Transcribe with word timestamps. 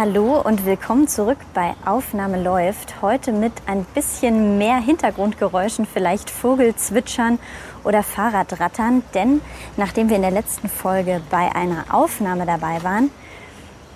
Hallo 0.00 0.40
und 0.40 0.64
willkommen 0.64 1.08
zurück 1.08 1.36
bei 1.52 1.74
Aufnahme 1.84 2.42
läuft. 2.42 3.02
Heute 3.02 3.32
mit 3.32 3.52
ein 3.66 3.84
bisschen 3.84 4.56
mehr 4.56 4.78
Hintergrundgeräuschen, 4.78 5.84
vielleicht 5.84 6.30
Vogelzwitschern 6.30 7.38
oder 7.84 8.02
Fahrradrattern. 8.02 9.02
Denn 9.12 9.42
nachdem 9.76 10.08
wir 10.08 10.16
in 10.16 10.22
der 10.22 10.30
letzten 10.30 10.70
Folge 10.70 11.20
bei 11.28 11.54
einer 11.54 11.84
Aufnahme 11.90 12.46
dabei 12.46 12.82
waren, 12.82 13.10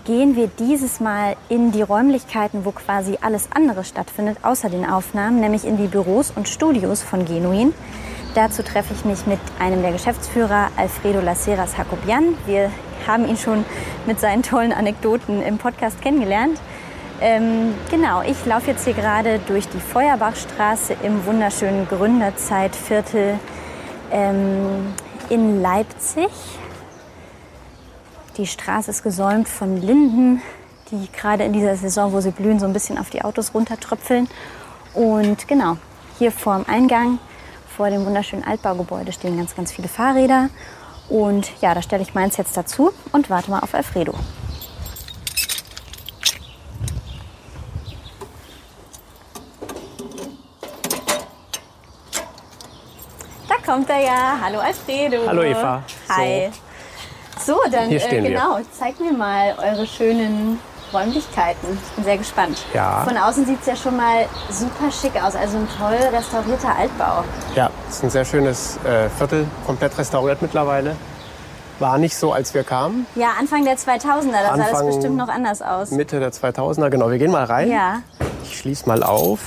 gehen 0.05 0.37
wir 0.37 0.49
dieses 0.49 1.01
Mal 1.01 1.37
in 1.49 1.73
die 1.73 1.81
Räumlichkeiten, 1.81 2.67
wo 2.67 2.73
quasi 2.73 3.17
alles 3.23 3.49
andere 3.55 3.83
stattfindet, 3.83 4.37
außer 4.43 4.69
den 4.69 4.85
Aufnahmen, 4.85 5.41
nämlich 5.41 5.65
in 5.65 5.79
die 5.79 5.89
Büros 5.89 6.31
und 6.37 6.51
Studios 6.51 7.03
von 7.03 7.25
Genuin. 7.25 7.73
Dazu 8.35 8.63
treffe 8.63 8.93
ich 8.93 9.07
mich 9.07 9.25
mit 9.25 9.41
einem 9.59 9.81
der 9.81 9.93
Geschäftsführer, 9.93 10.69
Alfredo 10.77 11.21
Laceras 11.21 11.79
Jacobian. 11.79 12.37
Wir 12.45 12.71
haben 13.07 13.27
ihn 13.27 13.37
schon 13.37 13.65
mit 14.07 14.21
seinen 14.21 14.43
tollen 14.43 14.73
Anekdoten 14.73 15.43
im 15.43 15.59
Podcast 15.59 16.01
kennengelernt. 16.03 16.59
Ähm, 17.21 17.75
genau, 17.91 18.23
ich 18.23 18.45
laufe 18.45 18.71
jetzt 18.71 18.85
hier 18.85 18.95
gerade 18.95 19.39
durch 19.47 19.69
die 19.69 19.81
Feuerbachstraße 19.81 20.97
im 21.03 21.25
wunderschönen 21.27 21.87
Gründerzeitviertel 21.89 23.39
ähm, 24.11 24.93
in 25.31 25.63
Leipzig. 25.63 26.31
Die 28.37 28.47
Straße 28.47 28.91
ist 28.91 29.03
gesäumt 29.05 29.49
von 29.49 29.81
Linden, 29.81 30.43
die 30.91 31.09
gerade 31.13 31.45
in 31.45 31.53
dieser 31.53 31.77
Saison, 31.77 32.13
wo 32.13 32.21
sie 32.21 32.33
blühen, 32.33 32.59
so 32.59 32.67
ein 32.67 32.73
bisschen 32.73 32.99
auf 32.99 33.11
die 33.11 33.23
Autos 33.23 33.55
runtertröpfeln. 33.55 34.29
Und 34.93 35.47
genau, 35.47 35.77
hier 36.19 36.33
vorm 36.33 36.65
Eingang, 36.67 37.19
vor 37.77 37.91
dem 37.91 38.05
wunderschönen 38.05 38.45
Altbaugebäude, 38.45 39.13
stehen 39.13 39.37
ganz, 39.37 39.55
ganz 39.55 39.73
viele 39.73 39.89
Fahrräder. 39.89 40.49
Und 41.09 41.51
ja, 41.61 41.75
da 41.75 41.83
stelle 41.83 42.03
ich 42.03 42.15
meins 42.15 42.37
jetzt 42.37 42.57
dazu 42.57 42.93
und 43.13 43.31
warte 43.31 43.51
mal 43.51 43.61
auf 43.61 43.75
Alfredo. 43.75 44.15
Da 53.49 53.55
kommt 53.65 53.91
er 53.91 54.01
ja. 54.01 54.39
Hallo 54.43 54.61
Alfredo. 54.61 55.27
Hallo 55.27 55.43
Eva. 55.43 55.83
Hi. 56.09 56.51
So, 57.39 57.59
dann 57.71 57.89
Hier 57.89 58.01
stehen 58.01 58.25
äh, 58.25 58.29
wir. 58.29 58.39
genau, 58.39 58.59
zeig 58.73 58.99
mir 59.01 59.13
mal 59.13 59.55
eure 59.59 59.87
schönen 59.87 60.59
Räumlichkeiten. 60.95 61.79
Ich 61.89 61.95
bin 61.97 62.05
sehr 62.05 62.19
gespannt. 62.19 62.65
Ja. 62.73 63.05
Von 63.05 63.17
außen 63.19 63.45
sieht 63.45 63.61
es 63.61 63.67
ja 63.67 63.77
schon 63.77 63.97
mal 63.97 64.27
super 64.51 64.91
schick 64.91 65.21
aus. 65.23 65.35
Also 65.35 65.59
ein 65.59 65.69
toll 65.77 65.99
restaurierter 66.13 66.77
Altbau. 66.77 67.25
Ja, 67.55 67.71
es 67.89 67.97
ist 67.97 68.05
ein 68.05 68.11
sehr 68.11 68.25
schönes 68.25 68.79
äh, 68.85 69.09
Viertel, 69.11 69.47
komplett 69.67 69.99
restauriert 69.99 70.41
mittlerweile. 70.41 70.97
War 71.81 71.99
nicht 71.99 72.17
so, 72.17 72.33
als 72.33 72.55
wir 72.55 72.63
kamen. 72.63 73.07
Ja, 73.17 73.31
Anfang 73.39 73.65
der 73.65 73.77
2000er, 73.77 74.31
da 74.31 74.57
sah 74.57 74.71
das 74.71 74.87
bestimmt 74.87 75.17
noch 75.17 75.29
anders 75.29 75.61
aus. 75.61 75.91
Mitte 75.91 76.21
der 76.21 76.33
2000er, 76.33 76.89
genau. 76.89 77.11
Wir 77.11 77.19
gehen 77.19 77.33
mal 77.33 77.45
rein. 77.45 77.69
Ja. 77.69 78.03
Ich 78.45 78.59
schließe 78.59 78.89
mal 78.89 79.03
auf. 79.03 79.41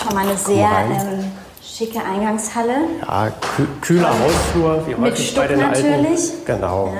Schon 0.00 0.14
mal 0.14 0.28
eine 0.28 0.36
sehr 0.36 0.68
ähm, 0.68 1.32
schicke 1.76 1.98
Eingangshalle. 2.04 2.76
Ja, 3.06 3.32
kü 3.56 3.66
kühler 3.80 4.10
Hausflur, 4.10 4.86
wie 4.86 4.90
Mit 4.94 5.12
häufig 5.12 5.30
Stuck 5.30 5.42
bei 5.42 5.48
den 5.48 5.60
natürlich. 5.60 6.30
alten. 6.30 6.44
Genau. 6.46 6.94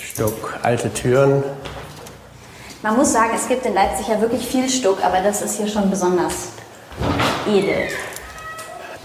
Stuck, 0.00 0.58
alte 0.62 0.92
Türen. 0.92 1.42
Man 2.82 2.96
muss 2.96 3.12
sagen, 3.12 3.30
es 3.34 3.46
gibt 3.48 3.64
in 3.64 3.74
Leipzig 3.74 4.08
ja 4.08 4.20
wirklich 4.20 4.46
viel 4.46 4.68
Stuck, 4.68 5.04
aber 5.04 5.20
das 5.20 5.40
ist 5.42 5.56
hier 5.56 5.68
schon 5.68 5.88
besonders 5.88 6.48
edel. 7.46 7.88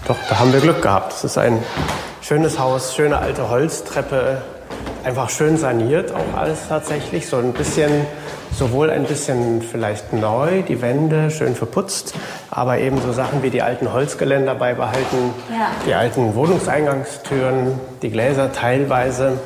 Doch, 0.06 0.16
da 0.28 0.38
haben 0.38 0.52
wir 0.52 0.60
Glück 0.60 0.82
gehabt. 0.82 1.12
Es 1.12 1.24
ist 1.24 1.38
ein 1.38 1.62
schönes 2.20 2.58
Haus, 2.58 2.94
schöne 2.94 3.18
alte 3.18 3.48
Holztreppe, 3.48 4.42
einfach 5.04 5.30
schön 5.30 5.56
saniert, 5.56 6.12
auch 6.12 6.38
alles 6.38 6.58
tatsächlich. 6.68 7.28
So 7.28 7.36
ein 7.36 7.52
bisschen, 7.52 8.06
sowohl 8.56 8.90
ein 8.90 9.04
bisschen 9.04 9.62
vielleicht 9.62 10.12
neu, 10.12 10.62
die 10.62 10.82
Wände 10.82 11.30
schön 11.30 11.54
verputzt, 11.54 12.14
aber 12.50 12.78
eben 12.78 13.00
so 13.00 13.12
Sachen 13.12 13.42
wie 13.42 13.50
die 13.50 13.62
alten 13.62 13.92
Holzgeländer 13.92 14.54
beibehalten, 14.54 15.34
Ja. 15.50 15.68
die 15.86 15.94
alten 15.94 16.34
Wohnungseingangstüren, 16.34 17.78
die 18.02 18.10
Gläser 18.10 18.52
teilweise. 18.52 19.38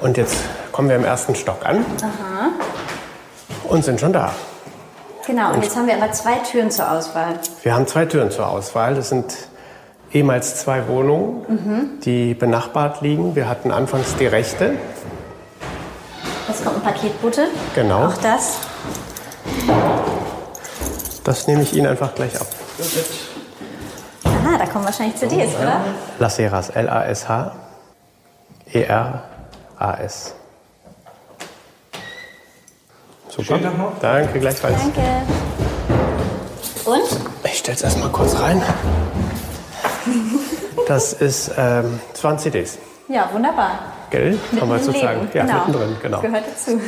Und 0.00 0.16
jetzt 0.16 0.36
kommen 0.72 0.88
wir 0.88 0.96
im 0.96 1.04
ersten 1.04 1.34
Stock 1.34 1.64
an 1.66 1.84
und 3.68 3.84
sind 3.84 4.00
schon 4.00 4.12
da. 4.12 4.32
Genau, 5.26 5.52
und 5.52 5.62
jetzt 5.62 5.76
haben 5.76 5.86
wir 5.86 5.94
aber 6.02 6.12
zwei 6.12 6.34
Türen 6.50 6.70
zur 6.70 6.90
Auswahl. 6.90 7.34
Wir 7.62 7.74
haben 7.74 7.86
zwei 7.86 8.06
Türen 8.06 8.30
zur 8.30 8.48
Auswahl. 8.48 8.94
Das 8.94 9.10
sind 9.10 9.34
ehemals 10.12 10.56
zwei 10.56 10.88
Wohnungen, 10.88 11.44
Mhm. 11.48 12.00
die 12.04 12.34
benachbart 12.34 13.00
liegen. 13.02 13.36
Wir 13.36 13.48
hatten 13.48 13.70
anfangs 13.70 14.16
die 14.16 14.26
rechte. 14.26 14.72
Jetzt 16.50 16.64
kommt 16.64 16.78
ein 16.78 16.82
Paketbote. 16.82 17.46
Genau. 17.76 18.06
Auch 18.08 18.16
das. 18.16 18.56
Das 21.22 21.46
nehme 21.46 21.62
ich 21.62 21.72
Ihnen 21.74 21.86
einfach 21.86 22.12
gleich 22.16 22.40
ab. 22.40 22.48
Aha, 24.24 24.58
da 24.58 24.66
kommen 24.66 24.84
wahrscheinlich 24.84 25.14
CDs, 25.14 25.54
oder? 25.54 25.80
Laseras, 26.18 26.70
L-A-S-H, 26.70 27.52
E 28.72 28.80
E-R-A-S. 28.80 30.34
Super. 33.28 33.44
Schönen 33.44 33.62
Tag 33.62 33.78
noch. 33.78 33.92
Danke, 34.00 34.40
gleichfalls. 34.40 34.80
Danke. 34.80 35.00
Und? 36.84 37.20
Ich 37.44 37.58
stelle 37.58 37.76
es 37.76 37.82
erstmal 37.82 38.10
kurz 38.10 38.38
rein. 38.38 38.60
Das 40.88 41.12
ist 41.12 41.52
ähm, 41.56 42.00
20 42.14 42.52
CDs. 42.52 42.78
Ja, 43.06 43.30
wunderbar. 43.32 43.78
Gell? 44.10 44.38
Kann 44.58 44.68
man 44.68 44.82
sozusagen. 44.82 45.20
Leben. 45.20 45.30
Ja, 45.34 45.44
genau. 45.44 45.58
mittendrin, 45.66 45.96
genau. 46.02 46.20
Gehört 46.20 46.44
dazu. 46.46 46.80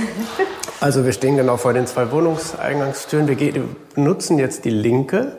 Also 0.80 1.04
wir 1.04 1.12
stehen 1.12 1.36
genau 1.36 1.56
vor 1.56 1.72
den 1.72 1.86
zwei 1.86 2.10
Wohnungseingangstüren. 2.10 3.28
Wir 3.28 3.64
benutzen 3.94 4.38
jetzt 4.38 4.64
die 4.64 4.70
linke, 4.70 5.36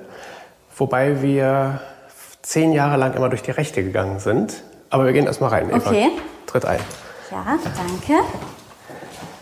wobei 0.77 1.21
wir 1.21 1.81
zehn 2.41 2.71
Jahre 2.71 2.97
lang 2.97 3.13
immer 3.13 3.29
durch 3.29 3.43
die 3.43 3.51
rechte 3.51 3.83
gegangen 3.83 4.19
sind. 4.19 4.63
Aber 4.89 5.05
wir 5.05 5.13
gehen 5.13 5.25
erstmal 5.25 5.49
rein. 5.49 5.69
Eva. 5.69 5.89
Okay. 5.89 6.11
Tritt 6.47 6.65
ein. 6.65 6.79
Ja, 7.31 7.43
danke. 7.63 8.23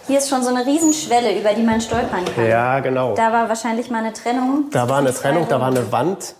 Hier 0.08 0.18
ist 0.18 0.30
schon 0.30 0.44
so 0.44 0.50
eine 0.50 0.66
Riesenschwelle, 0.66 1.40
über 1.40 1.54
die 1.54 1.62
man 1.62 1.80
stolpern 1.80 2.26
kann. 2.26 2.48
Ja, 2.48 2.80
genau. 2.80 3.14
Da 3.16 3.32
war 3.32 3.48
wahrscheinlich 3.50 3.90
mal 3.90 4.00
eine 4.00 4.14
Trennung. 4.14 4.66
Da 4.72 4.90
war 4.90 4.98
eine 4.98 5.14
Trennung, 5.14 5.46
da 5.48 5.60
war 5.60 5.68
eine 5.68 5.92
Wand. 5.92 6.36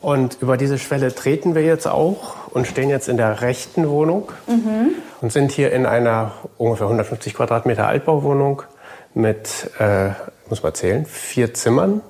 Und 0.00 0.38
über 0.40 0.56
diese 0.56 0.78
Schwelle 0.78 1.14
treten 1.14 1.54
wir 1.54 1.62
jetzt 1.62 1.86
auch 1.86 2.48
und 2.50 2.66
stehen 2.66 2.88
jetzt 2.88 3.08
in 3.08 3.18
der 3.18 3.42
rechten 3.42 3.88
Wohnung 3.88 4.32
und 5.20 5.32
sind 5.32 5.52
hier 5.52 5.72
in 5.72 5.84
einer 5.84 6.32
ungefähr 6.56 6.86
150 6.86 7.34
Quadratmeter 7.34 7.86
Altbauwohnung 7.86 8.62
mit, 9.12 9.70
äh, 9.78 10.10
muss 10.48 10.62
man 10.62 10.74
zählen, 10.74 11.04
vier 11.04 11.52
Zimmern. 11.52 12.00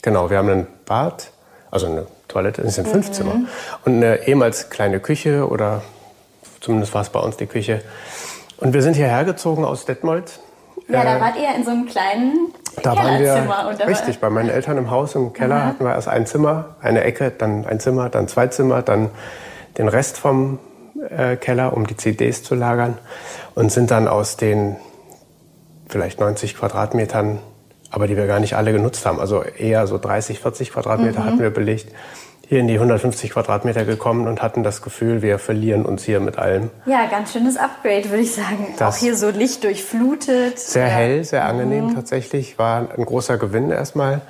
Genau, 0.00 0.30
wir 0.30 0.38
haben 0.38 0.48
ein 0.48 0.66
Bad, 0.86 1.32
also 1.70 1.86
eine 1.86 2.06
Toilette, 2.28 2.62
es 2.62 2.76
sind 2.76 2.88
fünf 2.88 3.10
Zimmer. 3.12 3.36
Und 3.84 3.96
eine 3.96 4.26
ehemals 4.26 4.70
kleine 4.70 5.00
Küche 5.00 5.46
oder 5.48 5.82
zumindest 6.60 6.94
war 6.94 7.02
es 7.02 7.10
bei 7.10 7.20
uns 7.20 7.36
die 7.36 7.46
Küche. 7.46 7.82
Und 8.56 8.72
wir 8.72 8.82
sind 8.82 8.94
hierher 8.94 9.24
gezogen 9.24 9.64
aus 9.64 9.84
Detmold. 9.84 10.40
Ja, 10.88 11.00
Äh, 11.02 11.04
da 11.04 11.20
wart 11.20 11.36
ihr 11.36 11.54
in 11.54 11.64
so 11.64 11.70
einem 11.70 11.86
kleinen 11.86 12.52
da 12.82 12.90
waren 12.96 13.04
wir 13.06 13.18
Kellerzimmer. 13.18 13.68
und 13.68 13.74
da 13.80 13.84
war- 13.84 13.88
richtig 13.88 14.18
bei 14.20 14.28
meinen 14.30 14.50
Eltern 14.50 14.76
im 14.78 14.90
Haus 14.90 15.14
im 15.14 15.32
Keller 15.32 15.64
hatten 15.66 15.84
wir 15.84 15.92
erst 15.94 16.08
ein 16.08 16.26
Zimmer, 16.26 16.76
eine 16.82 17.02
Ecke, 17.04 17.30
dann 17.30 17.64
ein 17.66 17.80
Zimmer, 17.80 18.08
dann 18.10 18.28
zwei 18.28 18.48
Zimmer, 18.48 18.82
dann 18.82 19.10
den 19.78 19.88
Rest 19.88 20.18
vom 20.18 20.58
äh, 21.10 21.36
Keller, 21.36 21.74
um 21.76 21.86
die 21.86 21.96
CDs 21.96 22.42
zu 22.42 22.54
lagern 22.54 22.98
und 23.54 23.70
sind 23.72 23.90
dann 23.90 24.08
aus 24.08 24.36
den 24.36 24.76
vielleicht 25.88 26.18
90 26.20 26.56
Quadratmetern, 26.56 27.40
aber 27.90 28.06
die 28.06 28.16
wir 28.16 28.26
gar 28.26 28.40
nicht 28.40 28.54
alle 28.56 28.72
genutzt 28.72 29.04
haben, 29.06 29.20
also 29.20 29.42
eher 29.42 29.86
so 29.86 29.98
30, 29.98 30.40
40 30.40 30.72
Quadratmeter 30.72 31.20
Mhm. 31.20 31.24
hatten 31.24 31.38
wir 31.40 31.50
belegt, 31.50 31.92
hier 32.48 32.60
in 32.60 32.68
die 32.68 32.74
150 32.74 33.30
Quadratmeter 33.30 33.84
gekommen 33.84 34.26
und 34.28 34.42
hatten 34.42 34.62
das 34.62 34.82
Gefühl, 34.82 35.22
wir 35.22 35.38
verlieren 35.38 35.84
uns 35.86 36.04
hier 36.04 36.20
mit 36.20 36.38
allem. 36.38 36.70
Ja, 36.86 37.06
ganz 37.06 37.32
schönes 37.32 37.56
Upgrade, 37.56 38.04
würde 38.10 38.22
ich 38.22 38.34
sagen. 38.34 38.74
Das- 38.78 38.96
Auch 38.96 38.98
hier 38.98 39.16
so 39.16 39.30
Licht 39.30 39.64
durchflutet. 39.64 40.58
Sehr 40.58 40.86
hell, 40.86 41.24
sehr 41.24 41.44
angenehm 41.46 41.86
Mhm. 41.88 41.94
tatsächlich. 41.94 42.58
War 42.58 42.88
ein 42.96 43.04
großer 43.04 43.38
Gewinn 43.38 43.70
erstmal. 43.70 44.20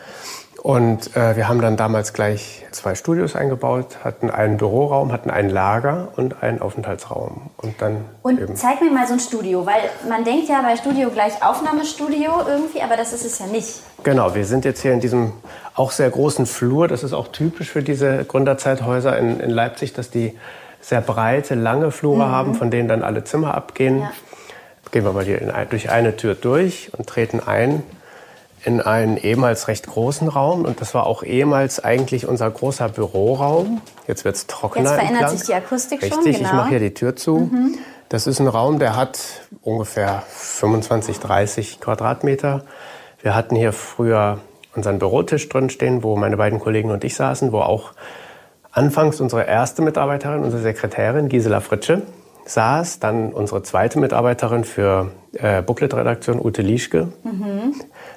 Und 0.63 1.15
äh, 1.15 1.37
wir 1.37 1.47
haben 1.49 1.61
dann 1.61 1.77
damals 1.77 2.15
gleich 2.15 2.65
zwei 2.71 2.95
Studios 2.95 3.37
eingebaut, 3.37 3.99
hatten 4.03 4.31
einen 4.31 4.57
Büroraum, 4.57 5.13
hatten 5.13 5.29
ein 5.29 5.51
Lager 5.51 6.09
und 6.17 6.43
einen 6.43 6.63
Aufenthaltsraum. 6.63 7.51
Und 7.59 7.83
dann 7.83 8.07
Und 8.23 8.41
eben. 8.41 8.57
zeig 8.57 8.81
mir 8.81 8.91
mal 8.91 9.07
so 9.07 9.13
ein 9.13 9.21
Studio, 9.21 9.67
weil 9.67 9.83
man 10.09 10.25
denkt 10.25 10.49
ja 10.49 10.63
bei 10.63 10.77
Studio 10.77 11.11
gleich 11.11 11.43
Aufnahmestudio 11.45 12.31
irgendwie, 12.49 12.81
aber 12.81 12.97
das 12.97 13.13
ist 13.13 13.27
es 13.27 13.39
ja 13.41 13.47
nicht. 13.47 13.81
Genau, 14.05 14.35
wir 14.35 14.45
sind 14.45 14.65
jetzt 14.65 14.83
hier 14.83 14.93
in 14.93 15.01
diesem 15.01 15.33
auch 15.75 15.91
sehr 15.91 16.11
großen 16.11 16.47
Flur. 16.47 16.89
Das 16.89 17.03
ist 17.03 17.13
auch 17.13 17.29
typisch 17.29 17.71
für 17.71 17.83
diese 17.83 18.25
Gründerzeithäuser 18.25 19.19
in, 19.19 19.41
in 19.41 19.51
Leipzig, 19.51 19.95
dass 19.95 20.11
die 20.11 20.39
sehr 20.81 21.01
breite, 21.01 21.55
lange 21.55 21.91
Flure 21.91 22.29
haben, 22.29 22.55
von 22.55 22.71
denen 22.71 22.87
dann 22.87 23.03
alle 23.03 23.25
Zimmer 23.25 23.55
abgehen. 23.55 23.97
Mhm. 23.97 24.03
Ja. 24.03 24.13
Gehen 24.93 25.05
wir 25.05 25.13
mal 25.13 25.25
hier 25.25 25.41
in, 25.41 25.51
durch 25.71 25.91
eine 25.91 26.17
Tür 26.17 26.35
durch 26.35 26.91
und 26.97 27.09
treten 27.09 27.41
ein 27.41 27.83
in 28.65 28.81
einen 28.81 29.17
ehemals 29.17 29.69
recht 29.69 29.87
großen 29.87 30.29
Raum. 30.29 30.65
Und 30.65 30.81
das 30.81 30.95
war 30.95 31.07
auch 31.07 31.23
ehemals 31.23 31.83
eigentlich 31.83 32.27
unser 32.27 32.51
großer 32.51 32.89
Büroraum. 32.89 33.83
Jetzt 34.07 34.25
wird 34.25 34.37
es 34.37 34.47
trockener. 34.47 34.91
Jetzt 34.91 34.95
verändert 34.95 35.23
entlang. 35.23 35.39
sich 35.39 35.47
die 35.47 35.55
Akustik 35.55 36.01
schon, 36.01 36.19
Richtig, 36.19 36.33
ich 36.33 36.39
genau. 36.39 36.53
Mhm. 36.53 36.57
mache 36.59 36.69
hier 36.71 36.79
die 36.79 36.95
Tür 36.95 37.17
zu. 37.17 37.51
Das 38.09 38.27
ist 38.27 38.39
ein 38.39 38.49
Raum, 38.49 38.79
der 38.79 38.97
hat 38.97 39.19
ungefähr 39.63 40.23
25, 40.29 41.21
30 41.21 41.81
Quadratmeter. 41.81 42.65
Wir 43.25 43.35
hatten 43.35 43.57
hier 43.57 43.73
früher 43.73 44.41
unseren 44.77 44.99
Bürotisch 44.99 45.49
drin 45.49 45.71
stehen, 45.71 46.03
wo 46.03 46.15
meine 46.15 46.37
beiden 46.37 46.61
Kollegen 46.61 46.91
und 46.91 47.05
ich 47.05 47.15
saßen, 47.17 47.53
wo 47.53 47.61
auch 47.61 47.93
anfangs 48.71 49.19
unsere 49.19 49.47
erste 49.47 49.81
Mitarbeiterin, 49.81 50.43
unsere 50.43 50.61
Sekretärin 50.61 51.31
Gisela 51.31 51.61
Fritsche, 51.61 52.03
saß, 52.45 52.99
dann 52.99 53.33
unsere 53.33 53.63
zweite 53.63 53.99
Mitarbeiterin 53.99 54.65
für 54.65 55.11
äh, 55.33 55.63
Booklet-Redaktion, 55.63 56.39
Ute 56.39 56.61
Lieschke. 56.61 57.09
Mhm. 57.23 57.75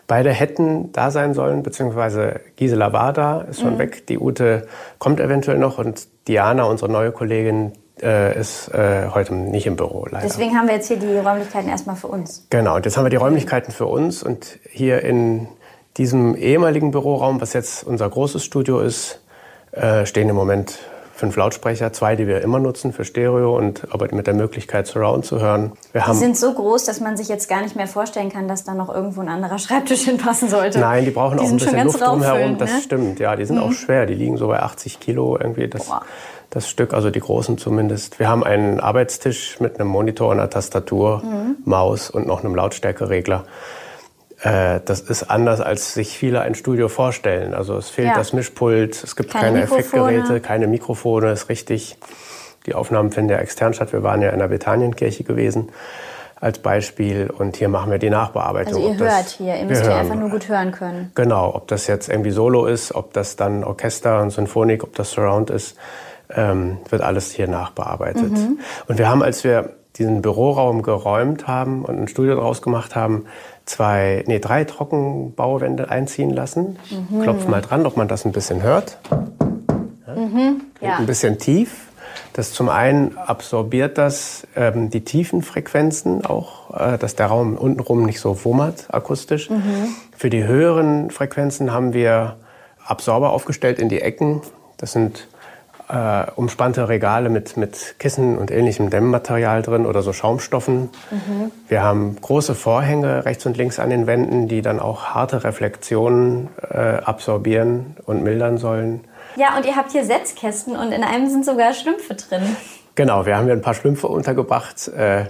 Beide 0.07 0.31
hätten 0.31 0.91
da 0.91 1.09
sein 1.09 1.33
sollen, 1.33 1.63
beziehungsweise 1.63 2.41
Gisela 2.57 2.91
war 2.91 3.13
da, 3.13 3.39
ist 3.43 3.61
schon 3.61 3.75
mhm. 3.75 3.79
weg. 3.79 4.07
Die 4.07 4.19
Ute 4.19 4.67
kommt 4.99 5.21
eventuell 5.21 5.57
noch 5.57 5.77
und 5.77 6.05
Diana, 6.27 6.65
unsere 6.65 6.91
neue 6.91 7.13
Kollegin, 7.13 7.71
äh, 8.01 8.39
ist 8.39 8.69
äh, 8.73 9.09
heute 9.13 9.33
nicht 9.33 9.67
im 9.67 9.75
Büro, 9.75 10.05
leider. 10.09 10.25
Deswegen 10.25 10.55
haben 10.55 10.67
wir 10.67 10.75
jetzt 10.75 10.87
hier 10.87 10.97
die 10.97 11.17
Räumlichkeiten 11.17 11.69
erstmal 11.69 11.95
für 11.95 12.07
uns. 12.07 12.45
Genau, 12.49 12.75
und 12.75 12.85
jetzt 12.85 12.97
haben 12.97 13.05
wir 13.05 13.09
die 13.09 13.17
Räumlichkeiten 13.17 13.71
für 13.71 13.85
uns 13.85 14.23
und 14.23 14.59
hier 14.69 15.03
in 15.03 15.47
diesem 15.97 16.35
ehemaligen 16.35 16.91
Büroraum, 16.91 17.41
was 17.41 17.53
jetzt 17.53 17.83
unser 17.83 18.09
großes 18.09 18.43
Studio 18.43 18.79
ist, 18.79 19.21
äh, 19.71 20.05
stehen 20.05 20.29
im 20.29 20.35
Moment 20.35 20.79
fünf 21.17 21.35
Lautsprecher, 21.35 21.91
zwei, 21.93 22.15
die 22.15 22.27
wir 22.27 22.41
immer 22.41 22.59
nutzen 22.59 22.93
für 22.93 23.03
Stereo 23.03 23.57
und 23.57 23.91
aber 23.91 24.07
mit 24.13 24.27
der 24.27 24.35
Möglichkeit 24.35 24.85
Surround 24.85 25.25
zu 25.25 25.39
hören. 25.39 25.71
Wir 25.91 26.03
die 26.07 26.13
sind 26.13 26.37
so 26.37 26.53
groß, 26.53 26.85
dass 26.85 26.99
man 26.99 27.17
sich 27.17 27.27
jetzt 27.27 27.49
gar 27.49 27.61
nicht 27.61 27.75
mehr 27.75 27.87
vorstellen 27.87 28.31
kann, 28.31 28.47
dass 28.47 28.63
da 28.63 28.75
noch 28.75 28.93
irgendwo 28.93 29.21
ein 29.21 29.27
anderer 29.27 29.57
Schreibtisch 29.57 30.01
hinpassen 30.05 30.47
sollte. 30.47 30.79
Nein, 30.79 31.05
die 31.05 31.11
brauchen 31.11 31.39
die 31.39 31.43
auch 31.43 31.49
ein 31.49 31.57
bisschen 31.57 31.83
Luft 31.83 31.99
drumherum. 31.99 32.57
Das 32.59 32.71
ne? 32.71 32.81
stimmt, 32.81 33.19
ja, 33.19 33.35
die 33.35 33.45
sind 33.45 33.57
mhm. 33.57 33.63
auch 33.63 33.71
schwer. 33.71 34.05
Die 34.05 34.13
liegen 34.13 34.37
so 34.37 34.47
bei 34.47 34.59
80 34.59 34.99
Kilo 34.99 35.37
irgendwie. 35.37 35.67
Das, 35.67 35.89
das 36.49 36.69
Stück, 36.69 36.93
also 36.93 37.09
die 37.09 37.19
großen 37.19 37.57
zumindest. 37.57 38.19
Wir 38.19 38.29
haben 38.29 38.43
einen 38.43 38.79
Arbeitstisch 38.79 39.59
mit 39.59 39.79
einem 39.79 39.89
Monitor, 39.89 40.31
einer 40.31 40.49
Tastatur, 40.49 41.21
mhm. 41.23 41.57
Maus 41.65 42.09
und 42.09 42.25
noch 42.25 42.43
einem 42.43 42.55
Lautstärkeregler. 42.55 43.45
Äh, 44.41 44.79
das 44.85 45.01
ist 45.01 45.23
anders, 45.23 45.61
als 45.61 45.93
sich 45.93 46.17
viele 46.17 46.41
ein 46.41 46.55
Studio 46.55 46.87
vorstellen. 46.89 47.53
Also 47.53 47.75
es 47.77 47.89
fehlt 47.89 48.09
ja. 48.09 48.15
das 48.15 48.33
Mischpult, 48.33 49.03
es 49.03 49.15
gibt 49.15 49.31
keine, 49.31 49.45
keine 49.45 49.63
Effektgeräte, 49.63 50.39
keine 50.39 50.67
Mikrofone, 50.67 51.31
ist 51.31 51.49
richtig. 51.49 51.97
Die 52.65 52.75
Aufnahmen 52.75 53.11
finden 53.11 53.31
ja 53.31 53.37
extern 53.37 53.73
statt. 53.73 53.93
Wir 53.93 54.03
waren 54.03 54.21
ja 54.21 54.29
in 54.29 54.39
der 54.39 54.47
Bethanienkirche 54.47 55.23
gewesen 55.23 55.69
als 56.39 56.59
Beispiel 56.59 57.31
und 57.35 57.57
hier 57.57 57.67
machen 57.67 57.91
wir 57.91 57.97
die 57.97 58.09
Nachbearbeitung. 58.09 58.75
Also 58.75 58.89
ihr 58.89 58.99
hört 58.99 59.27
hier, 59.29 59.55
ihr 59.55 59.65
müsst 59.65 59.83
hier 59.83 59.95
einfach 59.95 60.15
nur 60.15 60.29
gut 60.29 60.47
hören 60.47 60.71
können. 60.71 61.11
Genau, 61.15 61.55
ob 61.55 61.67
das 61.67 61.87
jetzt 61.87 62.09
irgendwie 62.09 62.29
Solo 62.29 62.67
ist, 62.67 62.93
ob 62.93 63.13
das 63.13 63.37
dann 63.37 63.63
Orchester 63.63 64.21
und 64.21 64.29
Sinfonik, 64.29 64.83
ob 64.83 64.93
das 64.95 65.11
Surround 65.11 65.49
ist, 65.49 65.77
ähm, 66.29 66.77
wird 66.89 67.01
alles 67.01 67.31
hier 67.31 67.47
nachbearbeitet. 67.47 68.31
Mhm. 68.31 68.59
Und 68.87 68.97
wir 68.97 69.09
haben, 69.09 69.23
als 69.23 69.43
wir 69.43 69.77
diesen 69.97 70.21
Büroraum 70.21 70.83
geräumt 70.83 71.47
haben 71.47 71.83
und 71.83 71.99
ein 71.99 72.07
Studio 72.07 72.35
draus 72.35 72.61
gemacht 72.61 72.95
haben, 72.95 73.25
zwei, 73.65 74.23
nee, 74.27 74.39
drei 74.39 74.63
Trockenbauwände 74.63 75.89
einziehen 75.89 76.29
lassen. 76.29 76.77
Mhm. 77.09 77.21
Klopf 77.21 77.47
mal 77.47 77.61
dran, 77.61 77.85
ob 77.85 77.97
man 77.97 78.07
das 78.07 78.25
ein 78.25 78.31
bisschen 78.31 78.61
hört. 78.61 78.99
Ja. 79.09 80.15
Mhm. 80.15 80.61
Ja. 80.81 80.97
Ein 80.97 81.05
bisschen 81.05 81.39
tief. 81.39 81.87
Das 82.33 82.53
zum 82.53 82.69
einen 82.69 83.17
absorbiert 83.17 83.97
das 83.97 84.45
ähm, 84.55 84.89
die 84.91 85.03
tiefen 85.03 85.41
Frequenzen 85.41 86.23
auch, 86.25 86.79
äh, 86.79 86.97
dass 86.97 87.15
der 87.15 87.27
Raum 87.27 87.55
untenrum 87.55 88.03
nicht 88.03 88.19
so 88.19 88.45
wummert 88.45 88.85
akustisch. 88.93 89.49
Mhm. 89.49 89.95
Für 90.15 90.29
die 90.29 90.43
höheren 90.43 91.09
Frequenzen 91.09 91.71
haben 91.71 91.93
wir 91.93 92.37
Absorber 92.85 93.31
aufgestellt 93.31 93.79
in 93.79 93.89
die 93.89 94.01
Ecken. 94.01 94.41
Das 94.77 94.91
sind 94.91 95.27
äh, 95.89 96.25
umspannte 96.35 96.89
Regale 96.89 97.29
mit, 97.29 97.57
mit 97.57 97.95
Kissen 97.99 98.37
und 98.37 98.51
ähnlichem 98.51 98.89
Dämmmaterial 98.89 99.61
drin 99.61 99.85
oder 99.85 100.01
so 100.01 100.13
Schaumstoffen. 100.13 100.89
Mhm. 101.11 101.51
Wir 101.67 101.83
haben 101.83 102.17
große 102.19 102.55
Vorhänge 102.55 103.25
rechts 103.25 103.45
und 103.45 103.57
links 103.57 103.79
an 103.79 103.89
den 103.89 104.07
Wänden, 104.07 104.47
die 104.47 104.61
dann 104.61 104.79
auch 104.79 105.05
harte 105.05 105.43
Reflexionen 105.43 106.49
äh, 106.69 106.77
absorbieren 106.77 107.95
und 108.05 108.23
mildern 108.23 108.57
sollen. 108.57 109.05
Ja, 109.37 109.55
und 109.55 109.65
ihr 109.65 109.75
habt 109.75 109.91
hier 109.91 110.03
Setzkästen 110.03 110.75
und 110.75 110.91
in 110.91 111.03
einem 111.03 111.29
sind 111.29 111.45
sogar 111.45 111.73
Schlümpfe 111.73 112.15
drin. 112.15 112.55
Genau, 112.95 113.25
wir 113.25 113.37
haben 113.37 113.45
hier 113.45 113.53
ein 113.53 113.61
paar 113.61 113.75
Schlümpfe 113.75 114.07
untergebracht. 114.07 114.87
Äh, 114.89 115.25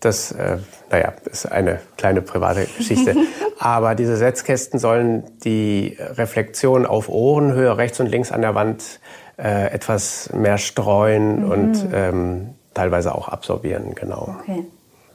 das, 0.00 0.30
äh, 0.30 0.58
naja, 0.90 1.12
ist 1.24 1.50
eine 1.50 1.80
kleine 1.96 2.22
private 2.22 2.66
Geschichte. 2.76 3.16
Aber 3.58 3.94
diese 3.94 4.16
Setzkästen 4.16 4.78
sollen 4.78 5.24
die 5.42 5.96
Reflexion 5.98 6.86
auf 6.86 7.08
Ohrenhöhe 7.08 7.76
rechts 7.76 7.98
und 7.98 8.06
links 8.06 8.30
an 8.30 8.42
der 8.42 8.54
Wand 8.54 9.00
äh, 9.38 9.72
etwas 9.72 10.30
mehr 10.32 10.58
streuen 10.58 11.44
mhm. 11.44 11.50
und 11.50 11.86
ähm, 11.92 12.54
teilweise 12.74 13.14
auch 13.14 13.28
absorbieren, 13.28 13.94
genau. 13.94 14.36
Okay. 14.40 14.64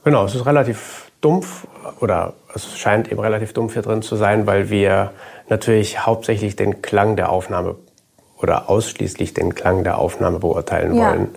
Genau, 0.04 0.24
es 0.24 0.34
ist 0.34 0.44
relativ 0.44 1.10
dumpf 1.20 1.66
oder 2.00 2.34
es 2.54 2.76
scheint 2.76 3.10
eben 3.10 3.20
relativ 3.20 3.54
dumpf 3.54 3.74
hier 3.74 3.82
drin 3.82 4.02
zu 4.02 4.16
sein, 4.16 4.46
weil 4.46 4.70
wir 4.70 5.12
natürlich 5.48 6.04
hauptsächlich 6.04 6.56
den 6.56 6.82
Klang 6.82 7.14
der 7.16 7.30
Aufnahme 7.30 7.76
oder 8.40 8.68
ausschließlich 8.68 9.32
den 9.32 9.54
Klang 9.54 9.84
der 9.84 9.98
Aufnahme 9.98 10.40
beurteilen 10.40 10.94
ja. 10.94 11.10
wollen 11.10 11.28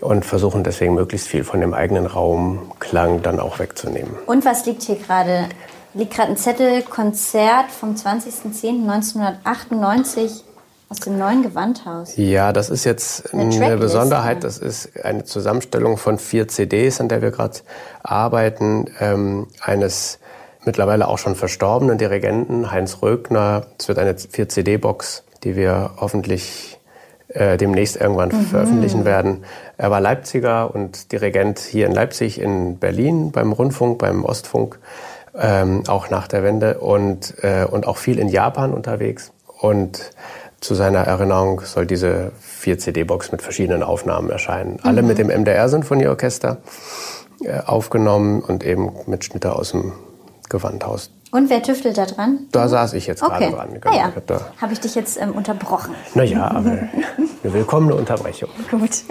und 0.00 0.24
versuchen 0.24 0.64
deswegen 0.64 0.94
möglichst 0.94 1.28
viel 1.28 1.44
von 1.44 1.60
dem 1.60 1.74
eigenen 1.74 2.06
Raumklang 2.06 3.20
dann 3.22 3.38
auch 3.40 3.58
wegzunehmen. 3.58 4.14
Und 4.26 4.44
was 4.44 4.64
liegt 4.66 4.82
hier 4.82 4.96
gerade? 4.96 5.48
Liegt 5.94 6.14
gerade 6.14 6.30
ein 6.30 6.36
Zettel 6.36 6.82
Konzert 6.82 7.70
vom 7.70 7.94
20.10.1998 7.94 10.42
aus 10.88 11.00
dem 11.00 11.18
neuen 11.18 11.42
Gewandhaus. 11.42 12.16
Ja, 12.16 12.52
das 12.52 12.70
ist 12.70 12.84
jetzt 12.84 13.34
eine, 13.34 13.54
eine 13.64 13.76
Besonderheit. 13.76 14.42
Das 14.44 14.58
ist 14.58 15.04
eine 15.04 15.24
Zusammenstellung 15.24 15.98
von 15.98 16.18
vier 16.18 16.48
CDs, 16.48 17.00
an 17.00 17.08
der 17.08 17.20
wir 17.20 17.30
gerade 17.30 17.58
arbeiten. 18.02 18.86
Ähm, 18.98 19.48
eines 19.60 20.18
mittlerweile 20.64 21.08
auch 21.08 21.18
schon 21.18 21.34
verstorbenen 21.34 21.98
Dirigenten, 21.98 22.70
Heinz 22.70 23.02
Rögner. 23.02 23.66
Es 23.78 23.88
wird 23.88 23.98
eine 23.98 24.16
vier 24.16 24.48
CD-Box, 24.48 25.24
die 25.44 25.56
wir 25.56 25.90
hoffentlich 25.98 26.78
äh, 27.28 27.58
demnächst 27.58 27.96
irgendwann 27.96 28.30
mhm. 28.30 28.46
veröffentlichen 28.46 29.04
werden. 29.04 29.44
Er 29.76 29.90
war 29.90 30.00
Leipziger 30.00 30.74
und 30.74 31.12
Dirigent 31.12 31.58
hier 31.58 31.86
in 31.86 31.92
Leipzig, 31.92 32.40
in 32.40 32.78
Berlin 32.78 33.30
beim 33.30 33.52
Rundfunk, 33.52 33.98
beim 33.98 34.24
Ostfunk, 34.24 34.78
ähm, 35.38 35.84
auch 35.86 36.08
nach 36.08 36.28
der 36.28 36.42
Wende 36.42 36.78
und, 36.78 37.34
äh, 37.42 37.64
und 37.64 37.86
auch 37.86 37.98
viel 37.98 38.18
in 38.18 38.28
Japan 38.28 38.72
unterwegs. 38.72 39.32
Und 39.60 40.10
zu 40.60 40.74
seiner 40.74 41.00
Erinnerung 41.00 41.60
soll 41.60 41.86
diese 41.86 42.32
4-CD-Box 42.62 43.32
mit 43.32 43.42
verschiedenen 43.42 43.82
Aufnahmen 43.82 44.30
erscheinen. 44.30 44.72
Mhm. 44.72 44.80
Alle 44.82 45.02
mit 45.02 45.18
dem 45.18 45.28
MDR-Sinfonieorchester 45.28 46.58
äh, 47.44 47.60
aufgenommen 47.60 48.42
und 48.42 48.64
eben 48.64 48.92
mit 49.06 49.24
Schnitter 49.24 49.56
aus 49.56 49.70
dem 49.70 49.92
Gewandhaus. 50.48 51.10
Und 51.30 51.50
wer 51.50 51.62
tüftelt 51.62 51.98
da 51.98 52.06
dran? 52.06 52.46
Da 52.52 52.68
saß 52.68 52.94
ich 52.94 53.06
jetzt 53.06 53.22
okay. 53.22 53.38
gerade 53.38 53.54
dran. 53.54 53.68
Genau. 53.80 53.94
Ah, 53.94 53.96
ja. 53.96 54.04
Habe 54.14 54.40
hab 54.60 54.72
ich 54.72 54.80
dich 54.80 54.94
jetzt 54.94 55.20
ähm, 55.20 55.32
unterbrochen? 55.32 55.94
Naja, 56.14 56.50
aber 56.50 56.70
eine 57.42 57.52
willkommene 57.52 57.94
Unterbrechung. 57.94 58.48
Gut. 58.70 59.04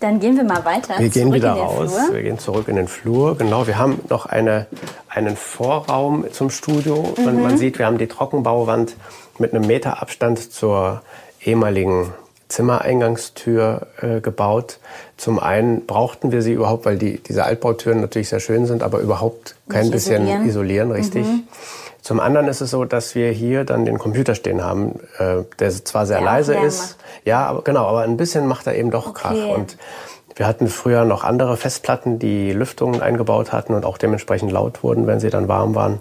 Dann 0.00 0.18
gehen 0.18 0.36
wir 0.36 0.42
mal 0.42 0.64
weiter. 0.64 0.98
Wir 0.98 1.10
gehen 1.10 1.32
wieder 1.32 1.52
raus. 1.52 1.92
Flur. 1.92 2.14
Wir 2.14 2.22
gehen 2.22 2.38
zurück 2.38 2.66
in 2.66 2.74
den 2.74 2.88
Flur. 2.88 3.38
Genau, 3.38 3.68
wir 3.68 3.78
haben 3.78 4.00
noch 4.08 4.26
eine, 4.26 4.66
einen 5.08 5.36
Vorraum 5.36 6.24
zum 6.32 6.50
Studio. 6.50 7.14
Mhm. 7.16 7.26
Und 7.26 7.42
man 7.42 7.58
sieht, 7.58 7.78
wir 7.78 7.86
haben 7.86 7.98
die 7.98 8.08
Trockenbauwand 8.08 8.96
mit 9.38 9.54
einem 9.54 9.66
Meter 9.66 10.02
Abstand 10.02 10.52
zur 10.52 11.02
ehemaligen 11.44 12.12
Zimmereingangstür 12.48 13.86
äh, 14.00 14.20
gebaut. 14.20 14.78
Zum 15.16 15.38
einen 15.38 15.86
brauchten 15.86 16.32
wir 16.32 16.42
sie 16.42 16.52
überhaupt, 16.52 16.84
weil 16.84 16.98
die, 16.98 17.18
diese 17.18 17.44
Altbautüren 17.44 18.00
natürlich 18.00 18.28
sehr 18.28 18.40
schön 18.40 18.66
sind, 18.66 18.82
aber 18.82 18.98
überhaupt 18.98 19.56
kein 19.68 19.82
Nicht 19.82 19.92
bisschen 19.92 20.22
isolieren, 20.22 20.46
isolieren 20.46 20.90
richtig. 20.90 21.26
Mhm. 21.26 21.42
Zum 22.02 22.18
anderen 22.18 22.48
ist 22.48 22.60
es 22.60 22.70
so, 22.70 22.84
dass 22.84 23.14
wir 23.14 23.30
hier 23.30 23.64
dann 23.64 23.84
den 23.84 23.96
Computer 23.96 24.34
stehen 24.34 24.62
haben, 24.62 24.98
äh, 25.18 25.44
der 25.60 25.70
zwar 25.70 26.04
sehr 26.04 26.18
der 26.18 26.26
leise 26.26 26.54
ist, 26.54 26.80
macht. 26.80 26.96
ja, 27.24 27.46
aber 27.46 27.62
genau, 27.62 27.86
aber 27.86 28.02
ein 28.02 28.16
bisschen 28.16 28.46
macht 28.46 28.66
er 28.66 28.74
eben 28.74 28.90
doch 28.90 29.06
okay. 29.06 29.20
Krach. 29.22 29.56
Und 29.56 29.78
wir 30.34 30.46
hatten 30.46 30.66
früher 30.66 31.04
noch 31.04 31.24
andere 31.24 31.56
Festplatten, 31.56 32.18
die 32.18 32.52
Lüftungen 32.52 33.00
eingebaut 33.00 33.52
hatten 33.52 33.72
und 33.72 33.84
auch 33.84 33.98
dementsprechend 33.98 34.50
laut 34.50 34.82
wurden, 34.82 35.06
wenn 35.06 35.20
sie 35.20 35.30
dann 35.30 35.46
warm 35.46 35.74
waren. 35.74 36.00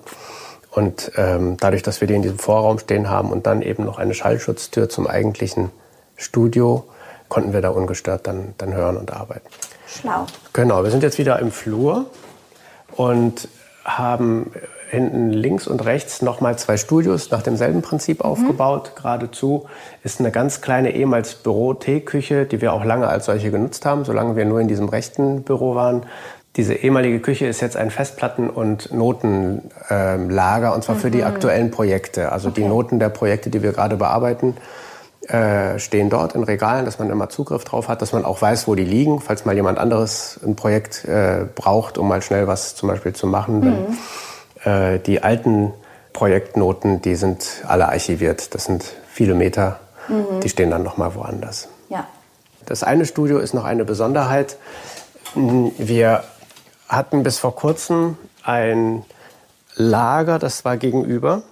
Und 0.72 1.12
ähm, 1.18 1.58
dadurch, 1.60 1.84
dass 1.84 2.00
wir 2.02 2.08
die 2.08 2.16
in 2.16 2.22
diesem 2.22 2.40
Vorraum 2.40 2.80
stehen 2.80 3.10
haben 3.10 3.32
und 3.32 3.46
dann 3.46 3.62
eben 3.62 3.84
noch 3.84 4.00
eine 4.00 4.14
Schallschutztür 4.14 4.90
zum 4.90 5.06
eigentlichen 5.06 5.70
Studio, 6.16 6.86
konnten 7.28 7.54
wir 7.54 7.62
da 7.62 7.70
ungestört 7.70 8.26
dann, 8.26 8.54
dann 8.58 8.74
hören 8.74 8.98
und 8.98 9.12
arbeiten. 9.12 9.48
Schlau. 9.88 10.26
Genau, 10.54 10.84
wir 10.84 10.92
sind 10.92 11.04
jetzt 11.04 11.18
wieder 11.18 11.40
im 11.40 11.52
Flur 11.52 12.06
und 12.96 13.50
haben 13.84 14.52
hinten 14.90 15.32
links 15.32 15.68
und 15.68 15.86
rechts 15.86 16.22
nochmal 16.22 16.60
zwei 16.60 16.76
Studios 16.76 17.32
nach 17.32 17.42
demselben 17.42 17.82
Prinzip 17.82 18.20
mhm. 18.20 18.26
aufgebaut. 18.26 18.92
Geradezu 18.96 19.66
ist 20.04 20.20
eine 20.20 20.32
ganz 20.32 20.60
kleine 20.60 20.94
ehemals 20.94 21.36
Büro-Teeküche, 21.36 22.46
die 22.46 22.62
wir 22.62 22.74
auch 22.74 22.84
lange 22.84 23.08
als 23.08 23.26
solche 23.26 23.52
genutzt 23.52 23.86
haben, 23.86 24.04
solange 24.04 24.36
wir 24.36 24.46
nur 24.46 24.60
in 24.60 24.68
diesem 24.68 24.90
rechten 24.90 25.44
Büro 25.44 25.76
waren. 25.76 26.06
Diese 26.58 26.74
ehemalige 26.74 27.20
Küche 27.22 27.48
ist 27.48 27.62
jetzt 27.62 27.78
ein 27.78 27.92
Festplatten- 27.92 28.50
und 28.50 28.92
Notenlager, 28.92 30.70
äh, 30.70 30.76
und 30.76 30.84
zwar 30.84 30.96
mhm. 30.96 31.00
für 31.00 31.12
die 31.12 31.20
mhm. 31.20 31.28
aktuellen 31.28 31.72
Projekte. 31.72 32.32
Also 32.32 32.50
okay. 32.50 32.62
die 32.62 32.68
Noten 32.68 33.00
der 33.00 33.10
Projekte, 33.10 33.50
die 33.50 33.64
wir 33.64 33.72
gerade 33.72 33.96
bearbeiten, 33.96 34.58
äh, 35.28 35.80
stehen 35.80 36.10
dort 36.10 36.36
in 36.36 36.44
Regalen, 36.44 36.84
dass 36.84 37.00
man 37.00 37.10
immer 37.10 37.30
Zugriff 37.30 37.64
drauf 37.64 37.88
hat, 37.88 38.02
dass 38.02 38.12
man 38.12 38.26
auch 38.26 38.42
weiß, 38.42 38.68
wo 38.68 38.76
die 38.76 38.84
liegen, 38.84 39.22
falls 39.22 39.46
mal 39.46 39.56
jemand 39.56 39.78
anderes 39.78 40.40
ein 40.46 40.56
Projekt 40.56 41.06
äh, 41.06 41.46
braucht, 41.56 41.98
um 41.98 42.08
mal 42.10 42.22
schnell 42.22 42.48
was 42.48 42.76
zum 42.76 42.90
Beispiel 42.90 43.14
zu 43.14 43.28
machen. 43.28 43.60
Mhm. 43.60 43.98
Wenn, 44.64 44.96
äh, 44.96 45.00
die 45.00 45.24
alten 45.24 45.74
Projektnoten, 46.12 47.02
die 47.02 47.16
sind 47.16 47.64
alle 47.66 47.88
archiviert. 47.88 48.54
Das 48.54 48.66
sind 48.66 48.84
viele 49.08 49.36
Meter. 49.36 49.80
Mhm. 50.10 50.42
Die 50.42 50.50
stehen 50.50 50.70
dann 50.70 50.84
noch 50.84 50.98
mal 50.98 51.16
woanders. 51.16 51.70
Ja. 51.90 52.08
Das 52.66 52.84
eine 52.84 53.06
Studio 53.06 53.40
ist 53.40 53.54
noch 53.54 53.64
eine 53.64 53.86
Besonderheit. 53.86 54.58
Wir 55.34 56.24
hatten 56.92 57.24
bis 57.24 57.40
vor 57.40 57.56
kurzem 57.56 58.18
ein 58.44 59.04
Lager, 59.76 60.38
das 60.38 60.66
war 60.66 60.76
gegenüber, 60.76 61.44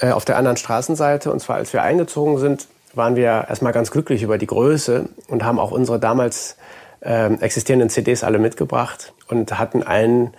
äh, 0.00 0.10
auf 0.10 0.24
der 0.24 0.38
anderen 0.38 0.56
Straßenseite. 0.56 1.30
Und 1.30 1.40
zwar, 1.40 1.56
als 1.56 1.72
wir 1.72 1.82
eingezogen 1.82 2.38
sind, 2.38 2.66
waren 2.94 3.16
wir 3.16 3.46
erstmal 3.48 3.72
ganz 3.72 3.90
glücklich 3.90 4.22
über 4.22 4.38
die 4.38 4.46
Größe 4.46 5.08
und 5.28 5.44
haben 5.44 5.58
auch 5.58 5.70
unsere 5.70 6.00
damals 6.00 6.56
äh, 7.00 7.32
existierenden 7.34 7.90
CDs 7.90 8.24
alle 8.24 8.38
mitgebracht 8.38 9.12
und 9.28 9.58
hatten 9.58 9.82
einen 9.82 10.32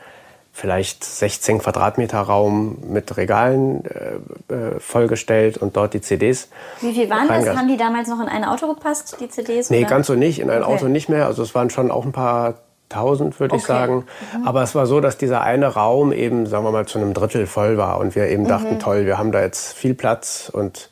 vielleicht 0.51 1.03
16 1.03 1.59
Quadratmeter 1.59 2.19
Raum 2.19 2.79
mit 2.91 3.15
Regalen 3.15 3.85
äh, 3.85 4.53
äh, 4.53 4.79
vollgestellt 4.79 5.57
und 5.57 5.77
dort 5.77 5.93
die 5.93 6.01
CDs. 6.01 6.49
Wie 6.81 6.93
viel 6.93 7.09
waren 7.09 7.27
das? 7.27 7.55
Haben 7.55 7.67
die 7.67 7.77
damals 7.77 8.09
noch 8.09 8.19
in 8.19 8.27
ein 8.27 8.43
Auto 8.43 8.67
gepasst, 8.73 9.17
die 9.21 9.29
CDs? 9.29 9.69
Nee, 9.69 9.81
oder? 9.81 9.89
ganz 9.89 10.07
so 10.07 10.15
nicht, 10.15 10.39
in 10.39 10.49
ein 10.49 10.63
okay. 10.63 10.73
Auto 10.73 10.87
nicht 10.87 11.07
mehr. 11.07 11.27
Also 11.27 11.43
es 11.43 11.55
waren 11.55 11.69
schon 11.69 11.89
auch 11.89 12.03
ein 12.03 12.11
paar 12.11 12.55
tausend, 12.91 13.39
würde 13.39 13.53
okay. 13.53 13.61
ich 13.61 13.67
sagen. 13.67 14.05
Mhm. 14.37 14.47
Aber 14.47 14.61
es 14.63 14.75
war 14.75 14.85
so, 14.85 14.99
dass 14.99 15.17
dieser 15.17 15.41
eine 15.41 15.67
Raum 15.67 16.11
eben, 16.11 16.45
sagen 16.45 16.63
wir 16.63 16.71
mal, 16.71 16.85
zu 16.85 16.99
einem 16.99 17.13
Drittel 17.13 17.47
voll 17.47 17.77
war 17.77 17.99
und 17.99 18.15
wir 18.15 18.27
eben 18.29 18.43
mhm. 18.43 18.47
dachten, 18.47 18.79
toll, 18.79 19.05
wir 19.05 19.17
haben 19.17 19.31
da 19.31 19.41
jetzt 19.41 19.73
viel 19.73 19.93
Platz 19.93 20.49
und 20.53 20.89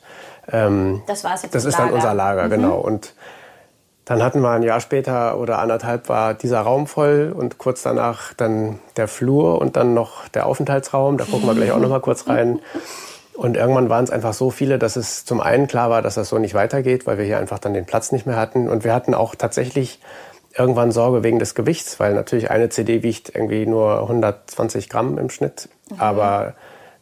ähm, 0.52 1.02
das, 1.06 1.24
war's 1.24 1.42
jetzt 1.42 1.54
das 1.54 1.64
ist 1.64 1.78
dann 1.78 1.92
unser 1.92 2.14
Lager, 2.14 2.44
mhm. 2.44 2.50
genau. 2.50 2.78
Und 2.78 3.14
dann 4.04 4.24
hatten 4.24 4.40
wir 4.40 4.50
ein 4.50 4.64
Jahr 4.64 4.80
später 4.80 5.38
oder 5.38 5.60
anderthalb 5.60 6.08
war 6.08 6.34
dieser 6.34 6.62
Raum 6.62 6.88
voll 6.88 7.32
und 7.36 7.58
kurz 7.58 7.82
danach 7.82 8.34
dann 8.34 8.80
der 8.96 9.06
Flur 9.06 9.60
und 9.60 9.76
dann 9.76 9.94
noch 9.94 10.26
der 10.28 10.46
Aufenthaltsraum. 10.46 11.16
Da 11.16 11.24
gucken 11.24 11.46
wir 11.46 11.54
gleich 11.54 11.70
auch 11.70 11.78
noch 11.78 11.90
mal 11.90 12.00
kurz 12.00 12.26
rein. 12.26 12.58
Und 13.34 13.56
irgendwann 13.56 13.88
waren 13.88 14.04
es 14.04 14.10
einfach 14.10 14.34
so 14.34 14.50
viele, 14.50 14.78
dass 14.78 14.96
es 14.96 15.24
zum 15.24 15.40
einen 15.40 15.66
klar 15.66 15.90
war, 15.90 16.02
dass 16.02 16.16
das 16.16 16.28
so 16.28 16.38
nicht 16.38 16.54
weitergeht, 16.54 17.06
weil 17.06 17.18
wir 17.18 17.24
hier 17.24 17.38
einfach 17.38 17.58
dann 17.58 17.72
den 17.72 17.86
Platz 17.86 18.10
nicht 18.10 18.26
mehr 18.26 18.36
hatten. 18.36 18.68
Und 18.68 18.82
wir 18.82 18.92
hatten 18.92 19.14
auch 19.14 19.34
tatsächlich 19.34 20.00
irgendwann 20.60 20.92
Sorge 20.92 21.24
wegen 21.24 21.38
des 21.38 21.54
Gewichts, 21.54 21.98
weil 21.98 22.14
natürlich 22.14 22.50
eine 22.50 22.68
CD 22.68 23.02
wiegt 23.02 23.34
irgendwie 23.34 23.66
nur 23.66 24.02
120 24.02 24.88
Gramm 24.88 25.16
im 25.18 25.30
Schnitt. 25.30 25.68
Mhm. 25.90 26.00
Aber 26.00 26.54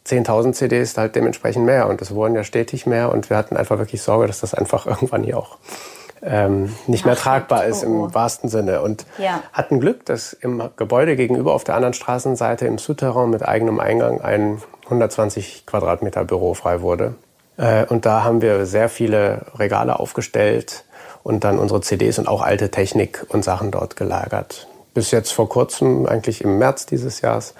10.000 0.07 0.53
CDs 0.53 0.97
halt 0.97 1.15
dementsprechend 1.15 1.65
mehr 1.65 1.87
und 1.87 2.01
es 2.01 2.15
wurden 2.15 2.35
ja 2.35 2.43
stetig 2.43 2.85
mehr 2.85 3.11
und 3.11 3.29
wir 3.29 3.37
hatten 3.37 3.57
einfach 3.57 3.77
wirklich 3.77 4.01
Sorge, 4.01 4.27
dass 4.27 4.39
das 4.39 4.53
einfach 4.53 4.85
irgendwann 4.87 5.23
hier 5.23 5.37
auch 5.37 5.57
ähm, 6.21 6.73
nicht 6.87 7.05
mehr 7.05 7.15
tragbar 7.15 7.65
ist 7.65 7.83
im 7.83 8.01
oh. 8.01 8.13
wahrsten 8.13 8.49
Sinne. 8.49 8.81
Und 8.81 9.05
ja. 9.17 9.41
hatten 9.53 9.79
Glück, 9.79 10.05
dass 10.05 10.33
im 10.33 10.63
Gebäude 10.75 11.15
gegenüber 11.15 11.53
auf 11.53 11.63
der 11.63 11.75
anderen 11.75 11.93
Straßenseite 11.93 12.65
im 12.65 12.77
Souterrain 12.77 13.29
mit 13.29 13.45
eigenem 13.45 13.79
Eingang 13.79 14.21
ein 14.21 14.61
120 14.85 15.65
Quadratmeter 15.65 16.23
Büro 16.25 16.53
frei 16.53 16.81
wurde. 16.81 17.15
Äh, 17.57 17.85
und 17.85 18.05
da 18.05 18.23
haben 18.23 18.41
wir 18.41 18.65
sehr 18.65 18.89
viele 18.89 19.45
Regale 19.57 19.99
aufgestellt 19.99 20.85
und 21.23 21.43
dann 21.43 21.59
unsere 21.59 21.81
CDs 21.81 22.19
und 22.19 22.27
auch 22.27 22.41
alte 22.41 22.71
Technik 22.71 23.25
und 23.29 23.43
Sachen 23.43 23.71
dort 23.71 23.95
gelagert. 23.95 24.67
Bis 24.93 25.11
jetzt 25.11 25.31
vor 25.31 25.49
kurzem, 25.49 26.05
eigentlich 26.05 26.43
im 26.43 26.57
März 26.57 26.85
dieses 26.85 27.21
Jahres, 27.21 27.53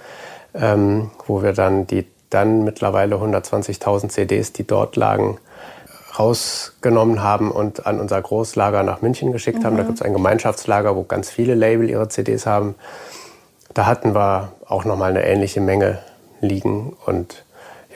ähm, 0.54 1.12
wo 1.28 1.44
wir 1.44 1.54
dann 1.54 1.88
die 1.88 2.06
dann 2.30 2.64
mittlerweile 2.64 3.16
120.000 3.16 4.10
CDs, 4.10 4.54
die 4.54 4.66
dort 4.66 4.96
lagen, 4.96 5.40
rausgenommen 6.18 7.24
haben 7.24 7.52
und 7.52 7.86
an 7.86 8.00
unser 8.00 8.22
Großlager 8.22 8.84
nach 8.84 9.02
München 9.02 9.32
geschickt 9.32 9.60
mhm. 9.60 9.66
haben. 9.66 9.78
Da 9.78 9.84
mhm. 9.84 9.88
gibt 9.88 10.00
es 10.00 10.06
ein 10.06 10.14
Gemeinschaftslager, 10.14 10.96
wo 10.96 11.04
ganz 11.04 11.30
viele 11.30 11.56
Label 11.56 11.90
ihre 11.90 12.10
CDs 12.10 12.46
haben. 12.46 12.76
Da 13.74 13.86
hatten 13.86 14.14
wir 14.14 14.52
auch 14.68 14.86
noch 14.86 14.98
mal 14.98 15.10
eine 15.10 15.26
ähnliche 15.26 15.62
Menge 15.62 16.00
liegen 16.42 16.96
und 17.06 17.46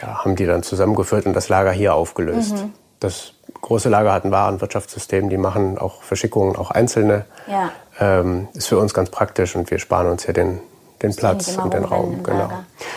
ja, 0.01 0.23
haben 0.23 0.35
die 0.35 0.45
dann 0.45 0.63
zusammengeführt 0.63 1.25
und 1.25 1.33
das 1.33 1.49
Lager 1.49 1.71
hier 1.71 1.93
aufgelöst. 1.93 2.53
Mhm. 2.53 2.73
Das 2.99 3.33
große 3.63 3.89
Lager 3.89 4.13
hat 4.13 4.23
ein 4.23 4.31
Warenwirtschaftssystem, 4.31 5.29
die 5.29 5.37
machen 5.37 5.79
auch 5.79 6.03
Verschickungen, 6.03 6.55
auch 6.55 6.69
einzelne. 6.69 7.25
Ja. 7.47 7.71
Ähm, 7.99 8.47
ist 8.53 8.67
für 8.67 8.77
uns 8.77 8.93
ganz 8.93 9.09
praktisch 9.09 9.55
und 9.55 9.71
wir 9.71 9.79
sparen 9.79 10.07
uns 10.07 10.25
hier 10.25 10.33
den 10.33 10.59
den 11.03 11.15
Platz 11.15 11.57
und 11.57 11.73
den 11.73 11.83
Raum. 11.83 12.23
Genau. 12.23 12.49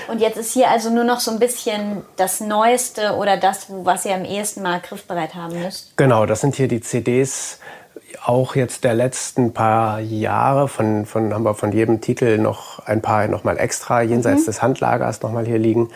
Und 0.09 0.21
jetzt 0.21 0.37
ist 0.37 0.53
hier 0.53 0.71
also 0.71 0.91
nur 0.91 1.05
noch 1.05 1.19
so 1.19 1.33
ein 1.33 1.41
bisschen 1.41 2.03
das 2.17 2.41
Neueste 2.41 3.17
oder 3.17 3.37
das, 3.37 3.67
was 3.69 4.05
ihr 4.05 4.15
am 4.15 4.25
ehesten 4.25 4.63
mal 4.63 4.81
griffbereit 4.81 5.35
haben 5.35 5.61
müsst? 5.61 5.97
Genau, 5.97 6.25
das 6.25 6.41
sind 6.41 6.55
hier 6.55 6.69
die 6.69 6.81
CDs 6.81 7.59
auch 8.25 8.55
jetzt 8.55 8.85
der 8.85 8.95
letzten 8.95 9.53
paar 9.53 10.01
Jahre 10.01 10.69
von, 10.69 11.05
von 11.07 11.35
haben 11.35 11.43
wir 11.45 11.55
von 11.55 11.73
jedem 11.73 12.01
Titel 12.01 12.39
noch 12.39 12.79
ein 12.87 13.03
paar 13.03 13.27
noch 13.29 13.45
mal 13.45 13.59
extra 13.59 14.03
jenseits 14.03 14.43
mhm. 14.43 14.47
des 14.47 14.63
Handlagers 14.63 15.23
noch 15.23 15.33
mal 15.33 15.45
hier 15.45 15.59
liegen, 15.59 15.91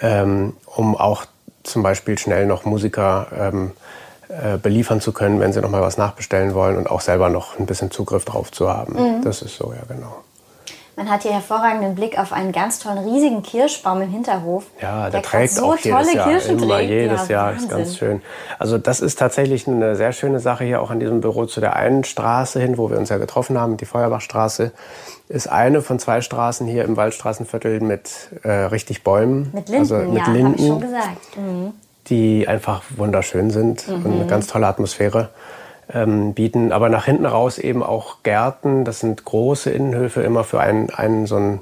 ähm, 0.00 0.54
um 0.66 0.94
auch 0.94 1.24
zum 1.62 1.82
Beispiel 1.82 2.18
schnell 2.18 2.46
noch 2.46 2.64
Musiker 2.64 3.26
ähm, 3.36 3.72
äh, 4.28 4.58
beliefern 4.58 5.00
zu 5.00 5.12
können, 5.12 5.40
wenn 5.40 5.52
sie 5.52 5.60
noch 5.60 5.70
mal 5.70 5.82
was 5.82 5.98
nachbestellen 5.98 6.54
wollen 6.54 6.76
und 6.76 6.90
auch 6.90 7.00
selber 7.00 7.28
noch 7.28 7.58
ein 7.58 7.66
bisschen 7.66 7.90
Zugriff 7.90 8.24
drauf 8.24 8.50
zu 8.52 8.68
haben. 8.68 8.94
Mhm. 8.94 9.22
Das 9.22 9.42
ist 9.42 9.56
so, 9.56 9.72
ja 9.72 9.82
genau. 9.88 10.16
Man 10.96 11.10
hat 11.10 11.24
hier 11.24 11.32
hervorragenden 11.32 11.94
Blick 11.94 12.18
auf 12.18 12.32
einen 12.32 12.52
ganz 12.52 12.78
tollen, 12.78 12.96
riesigen 12.96 13.42
Kirschbaum 13.42 14.00
im 14.00 14.10
Hinterhof. 14.10 14.64
Ja, 14.80 15.02
der, 15.02 15.20
der 15.20 15.22
trägt 15.22 15.52
so 15.52 15.66
auch 15.66 15.76
jedes 15.76 16.14
Jahr, 16.14 16.26
Kirschen 16.26 16.58
immer 16.58 16.76
trägt. 16.76 16.88
jedes 16.88 17.28
ja, 17.28 17.34
Jahr, 17.34 17.46
Wahnsinn. 17.48 17.68
ist 17.68 17.76
ganz 17.76 17.98
schön. 17.98 18.22
Also 18.58 18.78
das 18.78 19.00
ist 19.00 19.18
tatsächlich 19.18 19.68
eine 19.68 19.94
sehr 19.94 20.12
schöne 20.12 20.40
Sache 20.40 20.64
hier 20.64 20.80
auch 20.80 20.90
an 20.90 20.98
diesem 20.98 21.20
Büro 21.20 21.44
zu 21.44 21.60
der 21.60 21.76
einen 21.76 22.02
Straße 22.02 22.58
hin, 22.60 22.78
wo 22.78 22.90
wir 22.90 22.98
uns 22.98 23.10
ja 23.10 23.18
getroffen 23.18 23.58
haben, 23.60 23.76
die 23.76 23.84
Feuerbachstraße, 23.84 24.72
ist 25.28 25.48
eine 25.48 25.82
von 25.82 25.98
zwei 25.98 26.22
Straßen 26.22 26.66
hier 26.66 26.84
im 26.84 26.96
Waldstraßenviertel 26.96 27.80
mit 27.80 28.30
äh, 28.42 28.50
richtig 28.50 29.04
Bäumen. 29.04 29.50
Mit 29.52 29.68
Linden, 29.68 29.94
also 29.94 30.10
mit 30.10 30.26
ja, 30.26 30.32
Linden, 30.32 30.54
ich 30.54 30.66
schon 30.66 30.80
gesagt. 30.80 31.36
Mhm. 31.36 31.72
Die 32.08 32.46
einfach 32.46 32.82
wunderschön 32.96 33.50
sind 33.50 33.88
mhm. 33.88 34.06
und 34.06 34.12
eine 34.12 34.26
ganz 34.26 34.46
tolle 34.46 34.66
Atmosphäre 34.66 35.30
ähm, 35.92 36.34
bieten 36.34 36.72
aber 36.72 36.88
nach 36.88 37.04
hinten 37.04 37.26
raus 37.26 37.58
eben 37.58 37.82
auch 37.82 38.22
Gärten. 38.22 38.84
Das 38.84 39.00
sind 39.00 39.24
große 39.24 39.70
Innenhöfe 39.70 40.22
immer 40.22 40.44
für 40.44 40.60
einen, 40.60 40.90
einen 40.90 41.26
so 41.26 41.36
einen 41.36 41.60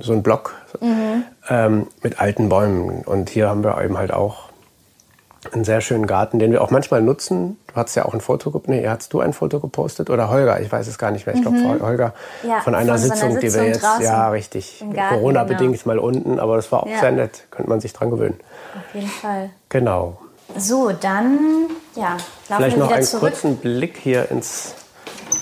so 0.00 0.12
einen 0.12 0.22
Block 0.22 0.54
mhm. 0.80 1.24
ähm, 1.48 1.86
mit 2.02 2.20
alten 2.20 2.48
Bäumen. 2.48 3.02
Und 3.04 3.28
hier 3.30 3.48
haben 3.48 3.62
wir 3.62 3.82
eben 3.82 3.98
halt 3.98 4.12
auch 4.12 4.48
einen 5.52 5.64
sehr 5.64 5.82
schönen 5.82 6.06
Garten, 6.06 6.38
den 6.38 6.52
wir 6.52 6.62
auch 6.62 6.70
manchmal 6.70 7.02
nutzen. 7.02 7.58
Du 7.66 7.74
hast 7.74 7.94
ja 7.94 8.06
auch 8.06 8.14
ein 8.14 8.22
Foto, 8.22 8.62
nee, 8.66 8.88
hast 8.88 9.12
du 9.12 9.20
ein 9.20 9.34
Foto 9.34 9.60
gepostet 9.60 10.08
oder 10.08 10.30
Holger? 10.30 10.58
Ich 10.60 10.72
weiß 10.72 10.88
es 10.88 10.96
gar 10.96 11.10
nicht 11.10 11.26
mehr. 11.26 11.34
Ich 11.34 11.42
glaube 11.42 11.58
mhm. 11.58 11.82
Holger 11.82 12.14
ja, 12.42 12.60
von 12.60 12.74
einer 12.74 12.92
von 12.92 13.02
Sitzung, 13.02 13.18
so 13.18 13.26
einer 13.26 13.40
die 13.40 13.54
wir 13.54 13.64
jetzt, 13.64 13.86
ja 14.00 14.30
richtig, 14.30 14.82
Corona 15.10 15.44
bedingt 15.44 15.82
genau. 15.82 15.94
mal 15.94 15.98
unten, 15.98 16.40
aber 16.40 16.56
das 16.56 16.72
war 16.72 16.84
auch 16.84 16.88
ja. 16.88 16.98
sehr 17.00 17.12
nett. 17.12 17.44
Könnte 17.50 17.68
man 17.68 17.80
sich 17.80 17.92
dran 17.92 18.10
gewöhnen. 18.10 18.40
Auf 18.76 18.94
jeden 18.94 19.08
Fall. 19.08 19.50
Genau. 19.68 20.18
So, 20.56 20.90
dann 20.92 21.38
ja, 21.96 22.16
Vielleicht 22.46 22.76
noch 22.76 22.90
einen 22.90 23.04
zurück. 23.04 23.32
kurzen 23.32 23.56
Blick 23.56 23.98
hier 24.02 24.30
ins 24.30 24.74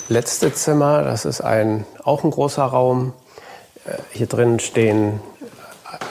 letzte 0.08 0.52
Zimmer. 0.52 1.02
Das 1.02 1.24
ist 1.24 1.40
ein, 1.40 1.86
auch 2.04 2.24
ein 2.24 2.30
großer 2.30 2.62
Raum. 2.62 3.12
Äh, 3.84 3.92
hier 4.10 4.26
drin 4.26 4.60
stehen 4.60 5.20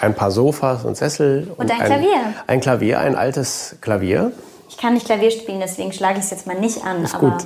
ein 0.01 0.15
paar 0.15 0.31
Sofas 0.31 0.83
und 0.85 0.97
Sessel. 0.97 1.47
Und, 1.57 1.65
und 1.65 1.71
ein, 1.71 1.81
ein 1.81 1.87
Klavier. 1.87 2.33
Ein 2.47 2.59
Klavier, 2.61 2.99
ein 2.99 3.15
altes 3.15 3.77
Klavier. 3.81 4.31
Ich 4.69 4.77
kann 4.77 4.93
nicht 4.93 5.05
Klavier 5.05 5.31
spielen, 5.31 5.59
deswegen 5.59 5.91
schlage 5.93 6.19
ich 6.19 6.25
es 6.25 6.31
jetzt 6.31 6.47
mal 6.47 6.59
nicht 6.59 6.83
an. 6.83 7.03
Ist 7.03 7.17
gut. 7.17 7.33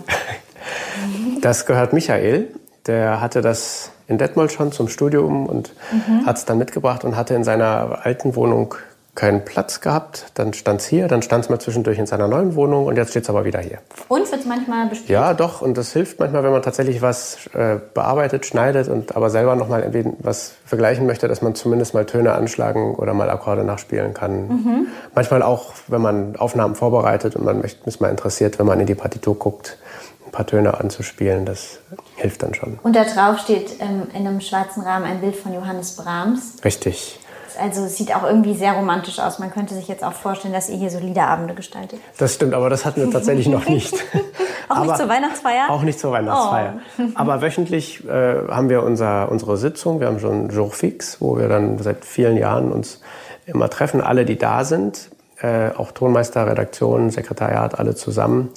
Das 1.41 1.67
gehört 1.67 1.93
Michael. 1.93 2.47
Der 2.87 3.21
hatte 3.21 3.41
das 3.41 3.91
in 4.07 4.17
Detmold 4.17 4.51
schon 4.51 4.71
zum 4.71 4.87
Studium 4.87 5.45
und 5.45 5.73
mhm. 5.91 6.25
hat 6.25 6.37
es 6.37 6.45
dann 6.45 6.57
mitgebracht 6.57 7.03
und 7.03 7.15
hatte 7.15 7.35
in 7.35 7.43
seiner 7.43 7.99
alten 8.03 8.35
Wohnung 8.35 8.73
keinen 9.15 9.45
Platz 9.45 9.81
gehabt. 9.81 10.25
Dann 10.35 10.53
stand 10.53 10.81
es 10.81 10.87
hier, 10.87 11.07
dann 11.07 11.21
stand 11.21 11.45
es 11.45 11.49
mal 11.49 11.59
zwischendurch 11.59 11.97
in 11.97 12.05
seiner 12.05 12.27
neuen 12.27 12.55
Wohnung 12.55 12.85
und 12.85 12.97
jetzt 12.97 13.11
steht 13.11 13.23
es 13.23 13.29
aber 13.29 13.45
wieder 13.45 13.59
hier. 13.59 13.79
Und 14.09 14.29
wird 14.29 14.41
es 14.41 14.45
manchmal 14.45 14.87
bespielt? 14.87 15.09
Ja, 15.09 15.33
doch. 15.33 15.61
Und 15.61 15.77
das 15.77 15.93
hilft 15.93 16.19
manchmal, 16.19 16.43
wenn 16.43 16.51
man 16.51 16.61
tatsächlich 16.61 17.01
was 17.01 17.47
äh, 17.53 17.77
bearbeitet, 17.93 18.45
schneidet 18.45 18.89
und 18.89 19.15
aber 19.15 19.29
selber 19.29 19.55
noch 19.55 19.69
mal 19.69 19.89
was 20.19 20.53
vergleichen 20.65 21.05
möchte, 21.05 21.27
dass 21.27 21.41
man 21.41 21.55
zumindest 21.55 21.93
mal 21.93 22.05
Töne 22.05 22.33
anschlagen 22.33 22.95
oder 22.95 23.13
mal 23.13 23.29
Akkorde 23.29 23.63
nachspielen 23.63 24.13
kann. 24.13 24.47
Mhm. 24.47 24.87
Manchmal 25.15 25.41
auch, 25.41 25.73
wenn 25.87 26.01
man 26.01 26.35
Aufnahmen 26.35 26.75
vorbereitet 26.75 27.35
und 27.35 27.45
man 27.45 27.61
möchte, 27.61 27.87
ist 27.87 28.01
mal 28.01 28.09
interessiert, 28.09 28.59
wenn 28.59 28.65
man 28.65 28.79
in 28.81 28.85
die 28.85 28.95
Partitur 28.95 29.39
guckt, 29.39 29.77
ein 30.25 30.31
paar 30.31 30.45
Töne 30.45 30.77
anzuspielen. 30.77 31.45
Das 31.45 31.79
hilft 32.17 32.43
dann 32.43 32.53
schon. 32.53 32.79
Und 32.83 32.95
da 32.95 33.05
drauf 33.05 33.39
steht 33.39 33.79
ähm, 33.79 34.07
in 34.13 34.27
einem 34.27 34.41
schwarzen 34.41 34.83
Rahmen 34.83 35.05
ein 35.05 35.21
Bild 35.21 35.37
von 35.37 35.53
Johannes 35.53 35.95
Brahms. 35.95 36.57
Richtig. 36.65 37.19
Also 37.59 37.85
es 37.85 37.97
sieht 37.97 38.15
auch 38.15 38.23
irgendwie 38.23 38.53
sehr 38.55 38.73
romantisch 38.73 39.19
aus. 39.19 39.39
Man 39.39 39.51
könnte 39.51 39.73
sich 39.73 39.87
jetzt 39.87 40.03
auch 40.03 40.13
vorstellen, 40.13 40.53
dass 40.53 40.69
ihr 40.69 40.77
hier 40.77 40.89
so 40.89 40.99
Liederabende 40.99 41.53
gestaltet. 41.53 41.99
Das 42.17 42.33
stimmt, 42.33 42.53
aber 42.53 42.69
das 42.69 42.85
hatten 42.85 43.01
wir 43.01 43.11
tatsächlich 43.11 43.47
noch 43.47 43.67
nicht. 43.67 43.93
auch 44.69 44.77
aber 44.77 44.85
nicht 44.85 44.97
zur 44.97 45.09
Weihnachtsfeier? 45.09 45.69
Auch 45.69 45.81
nicht 45.81 45.99
zur 45.99 46.11
Weihnachtsfeier. 46.11 46.79
Oh. 46.99 47.03
aber 47.15 47.41
wöchentlich 47.41 48.07
äh, 48.07 48.47
haben 48.49 48.69
wir 48.69 48.83
unser, 48.83 49.31
unsere 49.31 49.57
Sitzung. 49.57 49.99
Wir 49.99 50.07
haben 50.07 50.19
schon 50.19 50.49
Jour 50.49 50.71
fix, 50.71 51.21
wo 51.21 51.37
wir 51.37 51.47
dann 51.47 51.77
seit 51.79 52.05
vielen 52.05 52.37
Jahren 52.37 52.71
uns 52.71 53.01
immer 53.45 53.69
treffen, 53.69 54.01
alle, 54.01 54.25
die 54.25 54.37
da 54.37 54.63
sind. 54.63 55.09
äh, 55.41 55.69
auch 55.75 55.91
Tonmeister, 55.91 56.47
Redaktion, 56.47 57.09
Sekretariat, 57.09 57.77
alle 57.77 57.95
zusammen 57.95 58.49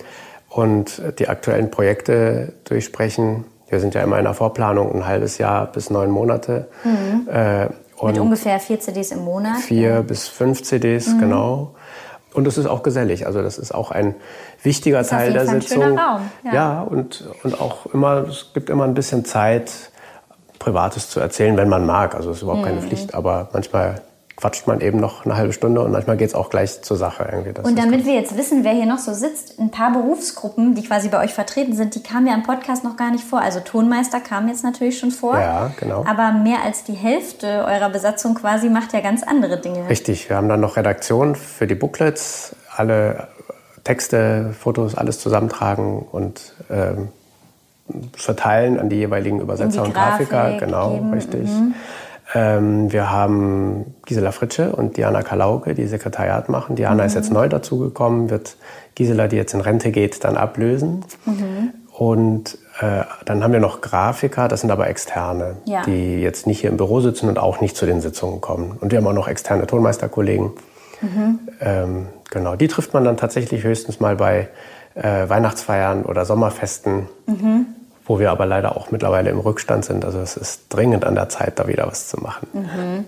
und 0.48 1.02
die 1.18 1.28
aktuellen 1.28 1.70
Projekte 1.70 2.52
durchsprechen. 2.64 3.44
Wir 3.68 3.80
sind 3.80 3.94
ja 3.94 4.02
immer 4.02 4.18
in 4.18 4.24
der 4.24 4.34
Vorplanung, 4.34 4.94
ein 4.94 5.06
halbes 5.06 5.38
Jahr 5.38 5.66
bis 5.66 5.90
neun 5.90 6.10
Monate. 6.10 6.68
Mhm. 6.84 7.28
Äh, 7.28 7.68
Mit 8.02 8.18
ungefähr 8.18 8.60
vier 8.60 8.80
CDs 8.80 9.10
im 9.12 9.24
Monat? 9.24 9.58
Vier 9.58 10.02
bis 10.02 10.28
fünf 10.28 10.62
CDs, 10.62 11.08
mhm. 11.08 11.20
genau. 11.20 11.74
Und 12.34 12.46
es 12.46 12.58
ist 12.58 12.66
auch 12.66 12.82
gesellig. 12.82 13.26
Also 13.26 13.42
das 13.42 13.58
ist 13.58 13.74
auch 13.74 13.90
ein 13.90 14.14
wichtiger 14.62 15.00
ist 15.00 15.10
Teil 15.10 15.32
der 15.32 15.46
Fall 15.46 15.60
Sitzung. 15.60 15.98
Raum. 15.98 16.30
Ja. 16.44 16.52
ja, 16.52 16.82
und, 16.82 17.28
und 17.42 17.60
auch 17.60 17.86
immer, 17.86 18.28
es 18.28 18.52
gibt 18.52 18.70
immer 18.70 18.84
ein 18.84 18.94
bisschen 18.94 19.24
Zeit, 19.24 19.90
Privates 20.58 21.08
zu 21.08 21.20
erzählen, 21.20 21.56
wenn 21.56 21.68
man 21.68 21.86
mag. 21.86 22.14
Also 22.14 22.30
es 22.30 22.38
ist 22.38 22.42
überhaupt 22.42 22.62
mhm. 22.62 22.66
keine 22.66 22.82
Pflicht, 22.82 23.14
aber 23.14 23.48
manchmal 23.52 24.02
quatscht 24.38 24.68
man 24.68 24.80
eben 24.80 25.00
noch 25.00 25.24
eine 25.24 25.36
halbe 25.36 25.52
Stunde 25.52 25.80
und 25.80 25.90
manchmal 25.90 26.16
geht 26.16 26.28
es 26.28 26.34
auch 26.36 26.48
gleich 26.48 26.82
zur 26.82 26.96
Sache. 26.96 27.28
Irgendwie. 27.28 27.52
Das 27.52 27.66
und 27.66 27.76
damit 27.76 28.06
wir 28.06 28.14
jetzt 28.14 28.36
wissen, 28.36 28.62
wer 28.62 28.70
hier 28.72 28.86
noch 28.86 28.98
so 28.98 29.12
sitzt, 29.12 29.58
ein 29.58 29.72
paar 29.72 29.92
Berufsgruppen, 29.92 30.76
die 30.76 30.84
quasi 30.84 31.08
bei 31.08 31.24
euch 31.24 31.34
vertreten 31.34 31.74
sind, 31.74 31.96
die 31.96 32.04
kamen 32.04 32.28
ja 32.28 32.34
im 32.34 32.44
Podcast 32.44 32.84
noch 32.84 32.96
gar 32.96 33.10
nicht 33.10 33.24
vor. 33.24 33.40
Also 33.40 33.58
Tonmeister 33.58 34.20
kam 34.20 34.46
jetzt 34.46 34.62
natürlich 34.62 34.96
schon 35.00 35.10
vor. 35.10 35.36
Ja, 35.36 35.72
genau. 35.80 36.04
Aber 36.06 36.30
mehr 36.30 36.62
als 36.64 36.84
die 36.84 36.92
Hälfte 36.92 37.64
eurer 37.66 37.90
Besatzung 37.90 38.36
quasi 38.36 38.68
macht 38.68 38.92
ja 38.92 39.00
ganz 39.00 39.24
andere 39.24 39.60
Dinge. 39.60 39.88
Richtig, 39.88 40.28
wir 40.28 40.36
haben 40.36 40.48
dann 40.48 40.60
noch 40.60 40.76
Redaktion 40.76 41.34
für 41.34 41.66
die 41.66 41.74
Booklets, 41.74 42.54
alle 42.76 43.26
Texte, 43.82 44.54
Fotos, 44.56 44.94
alles 44.94 45.18
zusammentragen 45.18 46.06
und 46.12 46.52
ähm, 46.70 47.08
verteilen 48.16 48.78
an 48.78 48.88
die 48.88 48.96
jeweiligen 48.96 49.40
Übersetzer 49.40 49.82
die 49.82 49.88
und 49.88 49.94
Grafiker. 49.94 50.58
Genau, 50.60 50.94
geben. 50.94 51.12
richtig. 51.12 51.48
Ähm, 51.48 51.74
wir 52.34 53.10
haben 53.10 53.94
Gisela 54.04 54.32
Fritsche 54.32 54.72
und 54.72 54.98
Diana 54.98 55.22
Kalauke, 55.22 55.74
die 55.74 55.86
Sekretariat 55.86 56.50
machen. 56.50 56.76
Diana 56.76 57.02
mhm. 57.02 57.06
ist 57.06 57.14
jetzt 57.14 57.32
neu 57.32 57.48
dazugekommen, 57.48 58.28
wird 58.28 58.56
Gisela, 58.94 59.28
die 59.28 59.36
jetzt 59.36 59.54
in 59.54 59.62
Rente 59.62 59.90
geht, 59.90 60.24
dann 60.24 60.36
ablösen. 60.36 61.04
Mhm. 61.24 61.72
Und 61.90 62.58
äh, 62.80 63.04
dann 63.24 63.42
haben 63.42 63.52
wir 63.52 63.60
noch 63.60 63.80
Grafiker, 63.80 64.46
das 64.46 64.60
sind 64.60 64.70
aber 64.70 64.88
Externe, 64.88 65.56
ja. 65.64 65.82
die 65.82 66.20
jetzt 66.20 66.46
nicht 66.46 66.60
hier 66.60 66.70
im 66.70 66.76
Büro 66.76 67.00
sitzen 67.00 67.28
und 67.28 67.38
auch 67.38 67.60
nicht 67.60 67.76
zu 67.76 67.86
den 67.86 68.00
Sitzungen 68.00 68.40
kommen. 68.40 68.76
Und 68.78 68.92
wir 68.92 68.98
haben 68.98 69.06
auch 69.06 69.14
noch 69.14 69.26
externe 69.26 69.66
Tonmeisterkollegen. 69.66 70.52
Mhm. 71.00 71.38
Ähm, 71.60 72.06
genau, 72.30 72.56
die 72.56 72.68
trifft 72.68 72.92
man 72.92 73.04
dann 73.04 73.16
tatsächlich 73.16 73.64
höchstens 73.64 74.00
mal 74.00 74.16
bei 74.16 74.48
äh, 74.94 75.28
Weihnachtsfeiern 75.28 76.04
oder 76.04 76.24
Sommerfesten. 76.24 77.08
Mhm 77.26 77.66
wo 78.08 78.18
wir 78.18 78.30
aber 78.30 78.46
leider 78.46 78.76
auch 78.76 78.90
mittlerweile 78.90 79.30
im 79.30 79.38
Rückstand 79.38 79.84
sind. 79.84 80.04
Also 80.04 80.18
es 80.18 80.36
ist 80.36 80.62
dringend 80.70 81.04
an 81.04 81.14
der 81.14 81.28
Zeit, 81.28 81.58
da 81.58 81.68
wieder 81.68 81.86
was 81.86 82.08
zu 82.08 82.18
machen. 82.18 82.48
Mhm. 82.52 83.04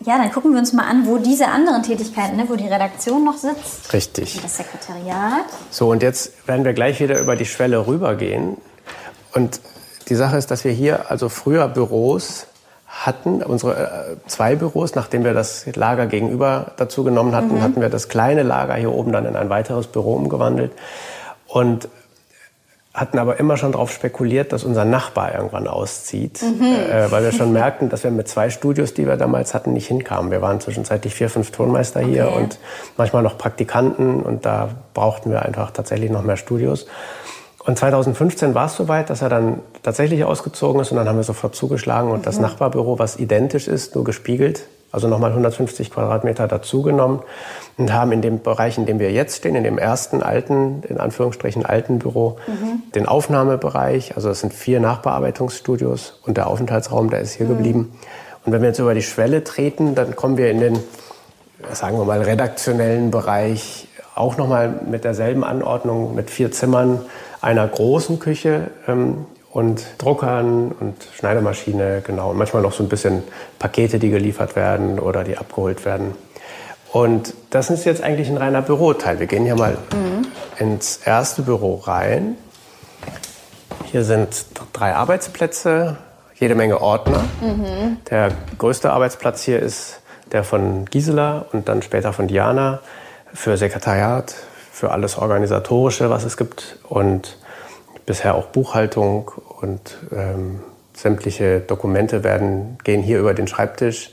Ja, 0.00 0.18
dann 0.18 0.30
gucken 0.30 0.52
wir 0.52 0.58
uns 0.58 0.72
mal 0.72 0.86
an, 0.86 1.06
wo 1.06 1.18
diese 1.18 1.48
anderen 1.48 1.82
Tätigkeiten, 1.82 2.36
ne, 2.36 2.44
wo 2.48 2.54
die 2.54 2.68
Redaktion 2.68 3.24
noch 3.24 3.36
sitzt. 3.36 3.92
Richtig. 3.92 4.36
Und 4.36 4.44
das 4.44 4.58
Sekretariat. 4.58 5.46
So, 5.70 5.90
und 5.90 6.02
jetzt 6.02 6.46
werden 6.46 6.64
wir 6.64 6.74
gleich 6.74 7.00
wieder 7.00 7.18
über 7.18 7.34
die 7.34 7.46
Schwelle 7.46 7.86
rübergehen. 7.86 8.58
Und 9.34 9.60
die 10.08 10.14
Sache 10.14 10.36
ist, 10.36 10.50
dass 10.50 10.64
wir 10.64 10.72
hier 10.72 11.10
also 11.10 11.28
früher 11.28 11.66
Büros 11.68 12.46
hatten, 12.86 13.42
unsere 13.42 13.74
äh, 13.74 14.28
zwei 14.28 14.54
Büros, 14.54 14.94
nachdem 14.94 15.24
wir 15.24 15.34
das 15.34 15.66
Lager 15.74 16.06
gegenüber 16.06 16.72
dazu 16.76 17.02
genommen 17.02 17.34
hatten, 17.34 17.56
mhm. 17.56 17.62
hatten 17.62 17.80
wir 17.80 17.88
das 17.88 18.08
kleine 18.08 18.42
Lager 18.42 18.74
hier 18.74 18.92
oben 18.92 19.12
dann 19.12 19.26
in 19.26 19.34
ein 19.34 19.48
weiteres 19.48 19.86
Büro 19.86 20.14
umgewandelt. 20.14 20.72
Und 21.48 21.88
hatten 22.96 23.18
aber 23.18 23.38
immer 23.38 23.58
schon 23.58 23.72
darauf 23.72 23.92
spekuliert, 23.92 24.52
dass 24.52 24.64
unser 24.64 24.86
Nachbar 24.86 25.34
irgendwann 25.34 25.68
auszieht, 25.68 26.40
mhm. 26.42 26.64
äh, 26.64 27.10
weil 27.10 27.22
wir 27.22 27.30
schon 27.30 27.52
merkten, 27.52 27.90
dass 27.90 28.02
wir 28.04 28.10
mit 28.10 28.26
zwei 28.26 28.48
Studios, 28.48 28.94
die 28.94 29.06
wir 29.06 29.18
damals 29.18 29.52
hatten, 29.52 29.74
nicht 29.74 29.86
hinkamen. 29.86 30.30
Wir 30.30 30.40
waren 30.40 30.60
zwischenzeitlich 30.60 31.14
vier, 31.14 31.28
fünf 31.28 31.50
Tonmeister 31.50 32.00
okay. 32.00 32.08
hier 32.08 32.32
und 32.32 32.58
manchmal 32.96 33.22
noch 33.22 33.36
Praktikanten 33.36 34.22
und 34.22 34.46
da 34.46 34.70
brauchten 34.94 35.30
wir 35.30 35.42
einfach 35.42 35.72
tatsächlich 35.72 36.10
noch 36.10 36.22
mehr 36.22 36.38
Studios. 36.38 36.86
Und 37.66 37.76
2015 37.76 38.54
war 38.54 38.66
es 38.66 38.76
soweit, 38.76 39.10
dass 39.10 39.20
er 39.20 39.28
dann 39.28 39.60
tatsächlich 39.82 40.24
ausgezogen 40.24 40.80
ist 40.80 40.90
und 40.90 40.96
dann 40.96 41.06
haben 41.06 41.16
wir 41.16 41.24
sofort 41.24 41.54
zugeschlagen 41.54 42.10
und 42.10 42.20
mhm. 42.20 42.24
das 42.24 42.38
Nachbarbüro, 42.38 42.98
was 42.98 43.18
identisch 43.18 43.68
ist, 43.68 43.94
nur 43.94 44.04
gespiegelt, 44.04 44.62
also 44.92 45.08
nochmal 45.08 45.30
150 45.30 45.90
Quadratmeter 45.90 46.48
dazugenommen 46.48 47.20
und 47.76 47.92
haben 47.92 48.12
in 48.12 48.22
dem 48.22 48.42
Bereich, 48.42 48.78
in 48.78 48.86
dem 48.86 48.98
wir 48.98 49.12
jetzt 49.12 49.36
stehen, 49.36 49.54
in 49.54 49.64
dem 49.64 49.78
ersten 49.78 50.22
alten, 50.22 50.82
in 50.88 50.98
Anführungsstrichen 50.98 51.66
alten 51.66 51.98
Büro, 51.98 52.38
mhm. 52.46 52.82
den 52.94 53.06
Aufnahmebereich. 53.06 54.16
Also 54.16 54.30
es 54.30 54.40
sind 54.40 54.54
vier 54.54 54.80
Nachbearbeitungsstudios 54.80 56.20
und 56.24 56.36
der 56.36 56.46
Aufenthaltsraum, 56.46 57.10
der 57.10 57.20
ist 57.20 57.32
hier 57.34 57.46
mhm. 57.46 57.56
geblieben. 57.56 57.98
Und 58.44 58.52
wenn 58.52 58.62
wir 58.62 58.68
jetzt 58.68 58.78
über 58.78 58.94
die 58.94 59.02
Schwelle 59.02 59.44
treten, 59.44 59.94
dann 59.94 60.14
kommen 60.14 60.38
wir 60.38 60.50
in 60.50 60.60
den, 60.60 60.78
sagen 61.72 61.98
wir 61.98 62.04
mal, 62.04 62.22
redaktionellen 62.22 63.10
Bereich, 63.10 63.88
auch 64.14 64.38
nochmal 64.38 64.72
mit 64.88 65.04
derselben 65.04 65.44
Anordnung, 65.44 66.14
mit 66.14 66.30
vier 66.30 66.50
Zimmern, 66.52 67.00
einer 67.42 67.68
großen 67.68 68.18
Küche 68.18 68.70
ähm, 68.88 69.26
und 69.56 69.86
Druckern 69.96 70.70
und 70.78 70.96
Schneidemaschine, 71.14 72.02
genau. 72.06 72.28
Und 72.28 72.36
manchmal 72.36 72.60
noch 72.60 72.74
so 72.74 72.82
ein 72.82 72.90
bisschen 72.90 73.24
Pakete, 73.58 73.98
die 73.98 74.10
geliefert 74.10 74.54
werden 74.54 74.98
oder 74.98 75.24
die 75.24 75.38
abgeholt 75.38 75.86
werden. 75.86 76.14
Und 76.92 77.32
das 77.48 77.70
ist 77.70 77.86
jetzt 77.86 78.02
eigentlich 78.02 78.28
ein 78.28 78.36
reiner 78.36 78.60
Büroteil. 78.60 79.18
Wir 79.18 79.26
gehen 79.26 79.44
hier 79.44 79.56
mal 79.56 79.78
mhm. 79.94 80.26
ins 80.58 80.98
erste 80.98 81.40
Büro 81.40 81.76
rein. 81.76 82.36
Hier 83.86 84.04
sind 84.04 84.44
drei 84.74 84.94
Arbeitsplätze, 84.94 85.96
jede 86.34 86.54
Menge 86.54 86.82
Ordner. 86.82 87.24
Mhm. 87.40 87.96
Der 88.10 88.32
größte 88.58 88.92
Arbeitsplatz 88.92 89.42
hier 89.42 89.60
ist 89.60 90.02
der 90.32 90.44
von 90.44 90.84
Gisela 90.84 91.46
und 91.50 91.66
dann 91.66 91.80
später 91.80 92.12
von 92.12 92.28
Diana 92.28 92.80
für 93.32 93.56
Sekretariat, 93.56 94.34
für 94.70 94.90
alles 94.90 95.16
Organisatorische, 95.16 96.10
was 96.10 96.24
es 96.24 96.36
gibt 96.36 96.78
und 96.86 97.38
bisher 98.06 98.36
auch 98.36 98.46
Buchhaltung 98.46 99.32
und 99.66 99.98
ähm, 100.16 100.60
sämtliche 100.94 101.60
Dokumente 101.60 102.24
werden, 102.24 102.78
gehen 102.84 103.02
hier 103.02 103.18
über 103.18 103.34
den 103.34 103.46
Schreibtisch. 103.46 104.12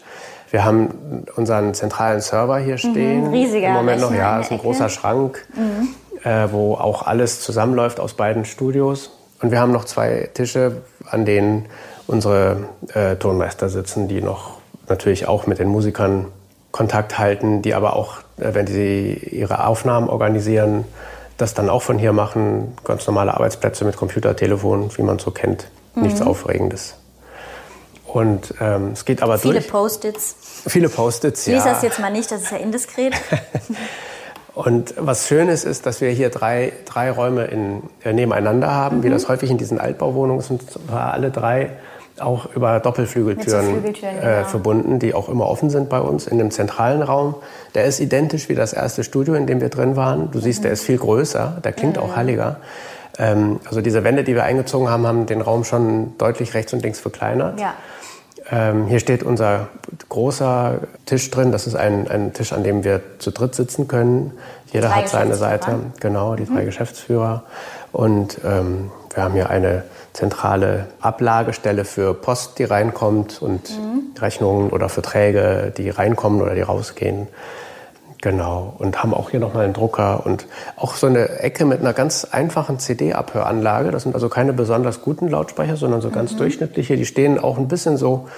Wir 0.50 0.66
haben 0.66 1.26
unseren 1.36 1.74
zentralen 1.74 2.22
Server 2.22 2.58
hier 2.58 2.74
mhm, 2.74 2.78
stehen. 2.78 3.28
Mhm, 3.28 3.34
riesiger 3.34 3.68
Im 3.68 3.74
Moment 3.74 4.02
noch, 4.02 4.14
ja, 4.14 4.40
ist 4.40 4.52
ein 4.52 4.58
großer 4.58 4.90
Schrank, 4.90 5.46
mhm. 5.56 6.30
äh, 6.30 6.52
wo 6.52 6.76
auch 6.76 7.08
alles 7.08 7.42
zusammenläuft 7.42 8.00
aus 8.00 8.14
beiden 8.14 8.46
Studios. 8.46 9.12
Und 9.42 9.52
wir 9.52 9.60
haben 9.60 9.72
noch 9.72 9.86
zwei 9.86 10.30
Tische, 10.34 10.84
an 11.06 11.26
denen 11.26 11.66
unsere 12.08 12.68
äh, 12.94 13.16
Tonmeister 13.16 13.70
sitzen, 13.70 14.08
die 14.08 14.22
noch 14.22 14.58
natürlich 14.88 15.28
auch 15.28 15.48
mit 15.48 15.60
den 15.60 15.70
Musikern 15.70 16.26
Kontakt 16.72 17.20
halten, 17.20 17.62
die 17.62 17.74
aber 17.74 17.96
auch, 17.96 18.18
äh, 18.38 18.54
wenn 18.54 18.68
sie 18.68 19.14
ihre 19.14 19.66
Aufnahmen 19.66 20.10
organisieren, 20.10 20.86
das 21.38 21.54
dann 21.54 21.70
auch 21.70 21.82
von 21.82 21.98
hier 21.98 22.14
machen. 22.14 22.76
Ganz 22.84 23.08
normale 23.08 23.34
Arbeitsplätze 23.34 23.86
mit 23.86 23.98
Computer, 23.98 24.36
Telefon, 24.36 24.90
wie 24.98 25.02
man 25.02 25.20
so 25.20 25.32
kennt. 25.32 25.68
Mhm. 25.96 26.04
Nichts 26.04 26.22
Aufregendes. 26.22 26.96
Und 28.06 28.54
ähm, 28.62 28.92
es 28.94 29.06
geht 29.06 29.24
aber 29.24 29.40
Viele 29.40 29.56
durch. 29.56 29.64
Viele 29.66 29.72
Post-its. 29.72 30.36
Viele 30.68 30.90
Post-its, 30.90 31.46
ja. 31.48 31.56
Lies 31.56 31.64
das 31.64 31.82
jetzt 31.82 32.00
mal 32.00 32.12
nicht, 32.12 32.32
das 32.32 32.44
ist 32.44 32.52
ja 32.52 32.58
indiskret. 32.58 33.14
Und 34.54 34.94
was 35.00 35.28
schön 35.28 35.50
ist, 35.50 35.64
ist, 35.64 35.88
dass 35.88 36.00
wir 36.00 36.12
hier 36.12 36.30
drei, 36.30 36.74
drei 36.86 37.10
Räume 37.10 37.46
in, 37.46 37.82
äh, 38.04 38.14
nebeneinander 38.14 38.72
haben, 38.72 38.98
mhm. 38.98 39.04
wie 39.04 39.10
das 39.10 39.28
häufig 39.28 39.50
in 39.50 39.58
diesen 39.58 39.80
Altbauwohnungen 39.80 40.42
sind, 40.42 40.64
alle 40.92 41.32
drei 41.32 41.72
auch 42.20 42.54
über 42.56 42.80
Doppelflügeltüren, 42.80 43.82
so 43.82 43.88
äh, 43.88 43.92
genau. 43.92 44.48
verbunden, 44.48 45.00
die 45.00 45.14
auch 45.14 45.30
immer 45.30 45.48
offen 45.48 45.70
sind 45.70 45.90
bei 45.90 46.00
uns 46.00 46.28
in 46.28 46.38
dem 46.38 46.52
zentralen 46.52 47.02
Raum. 47.02 47.36
Der 47.76 47.86
ist 47.86 48.00
identisch 48.00 48.50
wie 48.50 48.56
das 48.56 48.74
erste 48.74 49.04
Studio, 49.04 49.34
in 49.34 49.48
dem 49.48 49.62
wir 49.62 49.70
drin 49.70 49.96
waren. 49.96 50.32
Du 50.32 50.40
siehst, 50.40 50.60
mhm. 50.60 50.64
der 50.64 50.72
ist 50.74 50.84
viel 50.84 50.98
größer, 50.98 51.58
der 51.64 51.74
klingt 51.74 51.98
mhm. 51.98 52.04
auch 52.04 52.16
halliger. 52.16 52.58
Ähm, 53.18 53.60
also 53.66 53.82
diese 53.82 54.04
Wände, 54.04 54.24
die 54.24 54.36
wir 54.36 54.44
eingezogen 54.44 54.90
haben, 54.90 55.08
haben 55.08 55.26
den 55.26 55.42
Raum 55.42 55.64
schon 55.64 56.18
deutlich 56.18 56.54
rechts 56.54 56.74
und 56.74 56.84
links 56.84 57.00
verkleinert. 57.00 57.60
Ja. 57.60 57.74
Ähm, 58.52 58.88
hier 58.88 59.00
steht 59.00 59.24
unser 59.24 59.70
großer 60.10 60.80
Tisch 61.06 61.32
drin. 61.32 61.52
Das 61.52 61.66
ist 61.66 61.76
ein, 61.76 62.08
ein 62.08 62.34
Tisch, 62.34 62.54
an 62.54 62.64
dem 62.64 62.84
wir 62.84 63.02
zu 63.20 63.32
dritt 63.32 63.56
sitzen 63.56 63.88
können. 63.88 64.34
Jeder 64.72 64.96
hat 64.96 65.08
seine 65.10 65.36
Seite. 65.36 65.80
Genau, 66.00 66.36
die 66.36 66.44
mhm. 66.44 66.56
drei 66.56 66.66
Geschäftsführer. 66.66 67.44
Und 67.92 68.40
ähm, 68.44 68.92
wir 69.14 69.24
haben 69.24 69.34
hier 69.34 69.50
eine 69.50 69.84
zentrale 70.14 70.88
Ablagestelle 71.02 71.86
für 71.86 72.14
Post, 72.14 72.60
die 72.60 72.64
reinkommt 72.64 73.42
und 73.42 73.70
mhm. 73.72 74.16
Rechnungen 74.20 74.70
oder 74.70 74.90
Verträge, 74.90 75.74
die 75.76 75.90
reinkommen 75.90 76.42
oder 76.42 76.56
die 76.56 76.62
rausgehen. 76.62 77.28
Genau. 78.22 78.74
Und 78.78 79.04
haben 79.04 79.14
auch 79.14 79.32
hier 79.32 79.42
nochmal 79.42 79.66
einen 79.66 79.74
Drucker 79.74 80.26
und 80.26 80.46
auch 80.78 80.96
so 80.96 81.08
eine 81.08 81.40
Ecke 81.40 81.66
mit 81.66 81.82
einer 81.82 81.92
ganz 81.92 82.24
einfachen 82.24 82.80
CD-Abhöranlage. 82.80 83.92
Das 83.92 84.04
sind 84.04 84.16
also 84.16 84.30
keine 84.30 84.54
besonders 84.54 85.02
guten 85.02 85.28
Lautsprecher, 85.28 85.76
sondern 85.76 86.00
so 86.00 86.10
ganz 86.10 86.32
mhm. 86.32 86.38
durchschnittliche. 86.38 86.96
Die 86.96 87.06
stehen 87.06 87.38
auch 87.38 87.58
ein 87.58 87.68
bisschen 87.68 87.98
so, 87.98 88.30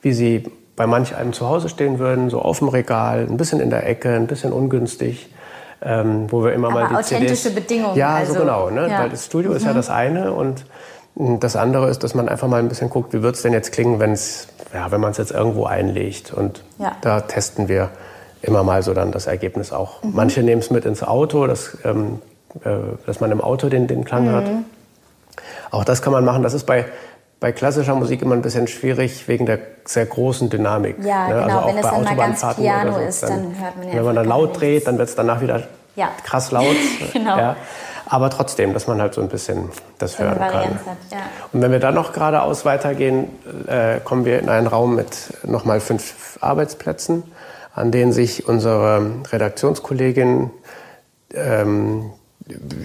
wie 0.00 0.14
sie 0.14 0.44
bei 0.74 0.86
manch 0.86 1.16
einem 1.16 1.34
zu 1.34 1.48
Hause 1.48 1.68
stehen 1.68 1.98
würden, 1.98 2.30
so 2.30 2.40
auf 2.40 2.60
dem 2.60 2.68
Regal, 2.68 3.26
ein 3.28 3.36
bisschen 3.36 3.60
in 3.60 3.68
der 3.68 3.86
Ecke, 3.86 4.14
ein 4.14 4.26
bisschen 4.26 4.52
ungünstig. 4.52 5.30
Ähm, 5.82 6.32
wo 6.32 6.42
wir 6.42 6.54
immer 6.54 6.68
Aber 6.68 6.80
mal 6.80 6.88
die 6.88 6.94
authentische 6.94 7.50
CDs 7.50 7.54
Bedingungen. 7.54 7.96
Ja, 7.96 8.14
also, 8.14 8.32
so 8.32 8.40
genau. 8.40 8.70
Ne? 8.70 8.88
Ja. 8.88 9.00
Weil 9.00 9.10
das 9.10 9.26
Studio 9.26 9.50
mhm. 9.50 9.56
ist 9.58 9.64
ja 9.64 9.72
mhm. 9.72 9.76
das 9.76 9.90
eine 9.90 10.32
und 10.32 10.64
das 11.16 11.56
andere 11.56 11.88
ist, 11.88 12.04
dass 12.04 12.14
man 12.14 12.28
einfach 12.28 12.46
mal 12.46 12.58
ein 12.58 12.68
bisschen 12.68 12.90
guckt, 12.90 13.14
wie 13.14 13.22
wird 13.22 13.36
es 13.36 13.42
denn 13.42 13.54
jetzt 13.54 13.72
klingen, 13.72 13.98
wenn's, 13.98 14.48
ja, 14.74 14.90
wenn 14.90 15.00
man 15.00 15.12
es 15.12 15.16
jetzt 15.16 15.32
irgendwo 15.32 15.64
einlegt. 15.64 16.32
Und 16.32 16.62
ja. 16.78 16.92
da 17.00 17.20
testen 17.20 17.68
wir 17.68 17.88
immer 18.42 18.62
mal 18.62 18.82
so 18.82 18.92
dann 18.92 19.12
das 19.12 19.26
Ergebnis 19.26 19.72
auch. 19.72 20.02
Mhm. 20.02 20.10
Manche 20.14 20.42
nehmen 20.42 20.60
es 20.60 20.70
mit 20.70 20.84
ins 20.84 21.02
Auto, 21.02 21.46
dass, 21.46 21.78
ähm, 21.84 22.20
äh, 22.64 22.70
dass 23.06 23.20
man 23.20 23.30
im 23.32 23.40
Auto 23.40 23.70
den, 23.70 23.86
den 23.86 24.04
Klang 24.04 24.26
mhm. 24.26 24.30
hört. 24.30 24.48
Auch 25.70 25.84
das 25.84 26.02
kann 26.02 26.12
man 26.12 26.24
machen. 26.24 26.42
Das 26.42 26.52
ist 26.52 26.64
bei, 26.64 26.84
bei 27.40 27.50
klassischer 27.50 27.94
Musik 27.94 28.20
immer 28.20 28.34
ein 28.34 28.42
bisschen 28.42 28.68
schwierig 28.68 29.26
wegen 29.26 29.46
der 29.46 29.58
sehr 29.86 30.04
großen 30.04 30.50
Dynamik. 30.50 30.96
Ja, 31.02 31.28
ne? 31.28 31.42
genau. 31.42 31.44
Also 31.44 31.58
auch 31.58 31.66
wenn 31.68 31.76
es 31.78 31.82
bei 31.82 31.90
dann 31.90 32.04
mal 32.04 32.16
ganz 32.16 32.56
Piano 32.56 32.92
so, 32.92 33.00
ist, 33.00 33.22
dann, 33.22 33.58
hört 33.58 33.76
man 33.78 33.88
ja 33.88 33.94
Wenn 33.94 34.04
man 34.04 34.16
dann 34.16 34.26
laut 34.26 34.60
dreht, 34.60 34.86
dann 34.86 34.98
wird 34.98 35.08
es 35.08 35.14
danach 35.14 35.40
wieder 35.40 35.62
ja. 35.96 36.10
krass 36.24 36.50
laut. 36.50 36.76
genau. 37.14 37.38
Ja. 37.38 37.56
Aber 38.08 38.30
trotzdem, 38.30 38.72
dass 38.72 38.86
man 38.86 39.00
halt 39.00 39.14
so 39.14 39.20
ein 39.20 39.28
bisschen 39.28 39.70
das 39.98 40.18
hören 40.18 40.38
kann. 40.38 40.52
Hat, 40.52 40.96
ja. 41.10 41.18
Und 41.52 41.60
wenn 41.60 41.72
wir 41.72 41.80
dann 41.80 41.94
noch 41.94 42.12
geradeaus 42.12 42.64
weitergehen, 42.64 43.28
äh, 43.66 43.98
kommen 44.00 44.24
wir 44.24 44.38
in 44.38 44.48
einen 44.48 44.68
Raum 44.68 44.94
mit 44.94 45.32
nochmal 45.44 45.80
fünf 45.80 46.38
Arbeitsplätzen, 46.40 47.24
an 47.74 47.90
denen 47.90 48.12
sich 48.12 48.48
unsere 48.48 49.10
Redaktionskolleginnen 49.30 50.50
ähm, 51.34 52.10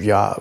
ja, 0.02 0.38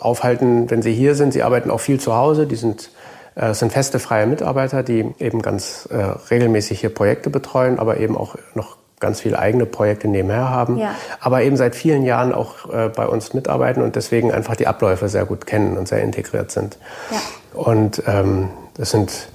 aufhalten, 0.00 0.68
wenn 0.70 0.82
sie 0.82 0.92
hier 0.92 1.14
sind. 1.14 1.32
Sie 1.32 1.42
arbeiten 1.42 1.70
auch 1.70 1.80
viel 1.80 2.00
zu 2.00 2.16
Hause. 2.16 2.46
Die 2.46 2.56
sind, 2.56 2.90
äh, 3.36 3.54
sind 3.54 3.72
feste 3.72 4.00
freie 4.00 4.26
Mitarbeiter, 4.26 4.82
die 4.82 5.14
eben 5.20 5.42
ganz 5.42 5.88
äh, 5.92 5.96
regelmäßig 6.30 6.80
hier 6.80 6.92
Projekte 6.92 7.30
betreuen, 7.30 7.78
aber 7.78 7.98
eben 7.98 8.16
auch 8.16 8.34
noch 8.54 8.76
ganz 9.04 9.20
viele 9.20 9.38
eigene 9.38 9.66
Projekte 9.66 10.08
nebenher 10.08 10.48
haben, 10.50 10.76
Ja. 10.78 10.94
aber 11.20 11.42
eben 11.42 11.56
seit 11.56 11.74
vielen 11.76 12.02
Jahren 12.02 12.32
auch 12.32 12.72
äh, 12.72 12.88
bei 12.88 13.06
uns 13.06 13.32
mitarbeiten 13.34 13.82
und 13.82 13.94
deswegen 13.94 14.32
einfach 14.32 14.56
die 14.56 14.66
Abläufe 14.66 15.08
sehr 15.08 15.24
gut 15.26 15.46
kennen 15.46 15.76
und 15.78 15.86
sehr 15.86 16.02
integriert 16.02 16.50
sind. 16.50 16.78
Ja. 17.12 17.18
Und 17.60 18.02
ähm, 18.06 18.48
das 18.76 18.90
sind 18.90 19.28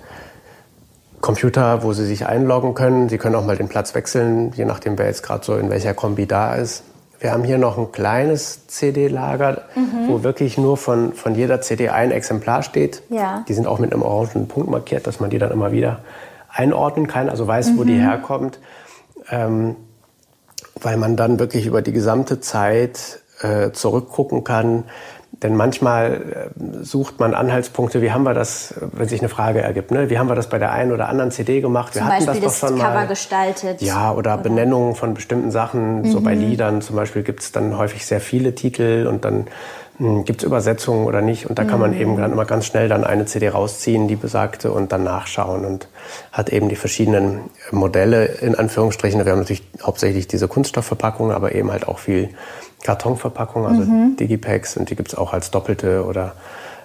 Computer, 1.21 1.83
wo 1.83 1.91
Sie 1.93 2.05
sich 2.05 2.25
einloggen 2.25 2.73
können. 2.73 3.09
Sie 3.09 3.17
können 3.17 3.35
auch 3.35 3.45
mal 3.45 3.57
den 3.57 3.67
Platz 3.67 3.93
wechseln, 3.93 4.51
je 4.55 4.65
nachdem, 4.65 4.97
wer 4.97 5.07
jetzt 5.07 5.21
gerade 5.23 5.43
so 5.45 5.55
in 5.57 5.69
welcher 5.69 5.93
Kombi 5.93 6.25
da 6.25 6.55
ist. 6.55 6.83
Wir 7.19 7.33
haben 7.33 7.43
hier 7.43 7.57
noch 7.57 7.77
ein 7.77 7.91
kleines 7.91 8.67
CD-Lager, 8.67 9.63
Mhm. 9.75 10.07
wo 10.07 10.23
wirklich 10.23 10.57
nur 10.57 10.77
von, 10.77 11.11
von 11.13 11.35
jeder 11.35 11.59
CD 11.59 11.89
ein 11.89 12.11
Exemplar 12.11 12.63
steht. 12.63 13.03
Ja. 13.09 13.43
Die 13.49 13.53
sind 13.53 13.67
auch 13.67 13.79
mit 13.79 13.91
einem 13.91 14.03
orangen 14.03 14.47
Punkt 14.47 14.69
markiert, 14.69 15.05
dass 15.05 15.19
man 15.19 15.29
die 15.29 15.37
dann 15.37 15.51
immer 15.51 15.73
wieder 15.73 15.99
einordnen 16.49 17.07
kann, 17.07 17.29
also 17.29 17.45
weiß, 17.45 17.73
wo 17.75 17.83
die 17.83 17.93
Mhm. 17.95 18.01
herkommt. 18.07 18.59
Ähm, 19.31 19.75
weil 20.81 20.97
man 20.97 21.15
dann 21.15 21.39
wirklich 21.39 21.65
über 21.65 21.81
die 21.81 21.91
gesamte 21.91 22.39
Zeit 22.39 23.21
äh, 23.41 23.71
zurückgucken 23.71 24.43
kann. 24.43 24.85
Denn 25.43 25.55
manchmal 25.55 26.51
äh, 26.59 26.83
sucht 26.83 27.19
man 27.19 27.33
Anhaltspunkte, 27.33 28.01
wie 28.01 28.11
haben 28.11 28.23
wir 28.23 28.33
das, 28.33 28.73
wenn 28.93 29.07
sich 29.07 29.21
eine 29.21 29.29
Frage 29.29 29.61
ergibt, 29.61 29.91
ne? 29.91 30.09
wie 30.09 30.17
haben 30.17 30.27
wir 30.27 30.35
das 30.35 30.49
bei 30.49 30.57
der 30.57 30.71
einen 30.71 30.91
oder 30.91 31.07
anderen 31.07 31.31
CD 31.31 31.61
gemacht? 31.61 31.95
Wir 31.95 32.01
Zum 32.01 32.11
hatten 32.11 32.25
Beispiel 32.25 32.43
das 32.43 32.59
doch 32.59 32.67
schon 32.69 32.77
Cover 32.79 32.93
mal. 32.93 33.07
gestaltet. 33.07 33.81
Ja, 33.81 34.11
oder, 34.13 34.37
Benennungen 34.37 34.95
von 34.95 35.13
bestimmten 35.13 35.51
Sachen. 35.51 36.03
So 36.05 36.19
Mhm. 36.19 36.23
bei 36.23 36.33
Liedern 36.35 36.81
zum 36.81 36.95
Beispiel 36.95 37.23
gibt 37.23 37.41
es 37.41 37.51
dann 37.51 37.77
häufig 37.77 38.05
sehr 38.05 38.19
viele 38.21 38.55
Titel 38.55 39.07
und 39.09 39.23
dann 39.23 39.47
gibt 39.99 40.41
es 40.41 40.45
Übersetzungen 40.45 41.05
oder 41.05 41.21
nicht. 41.21 41.47
Und 41.49 41.59
da 41.59 41.65
kann 41.65 41.79
man 41.79 41.91
Mhm. 41.91 41.97
eben 42.01 42.17
dann 42.17 42.31
immer 42.31 42.45
ganz 42.45 42.65
schnell 42.65 42.87
dann 42.87 43.03
eine 43.03 43.25
CD 43.25 43.49
rausziehen, 43.49 44.07
die 44.07 44.15
besagte, 44.15 44.71
und 44.71 44.91
dann 44.93 45.03
nachschauen 45.03 45.65
und 45.65 45.87
hat 46.31 46.49
eben 46.49 46.69
die 46.69 46.77
verschiedenen 46.77 47.41
Modelle 47.71 48.25
in 48.25 48.55
Anführungsstrichen. 48.55 49.23
Wir 49.25 49.31
haben 49.33 49.39
natürlich 49.39 49.63
hauptsächlich 49.83 50.27
diese 50.27 50.47
Kunststoffverpackungen, 50.47 51.35
aber 51.35 51.53
eben 51.53 51.71
halt 51.71 51.87
auch 51.87 51.99
viel 51.99 52.29
Kartonverpackung, 52.83 53.65
also 53.65 53.81
Mhm. 53.81 54.15
Digipacks 54.17 54.77
und 54.77 54.89
die 54.89 54.95
gibt 54.95 55.09
es 55.09 55.17
auch 55.17 55.33
als 55.33 55.51
doppelte 55.51 56.05
oder 56.05 56.33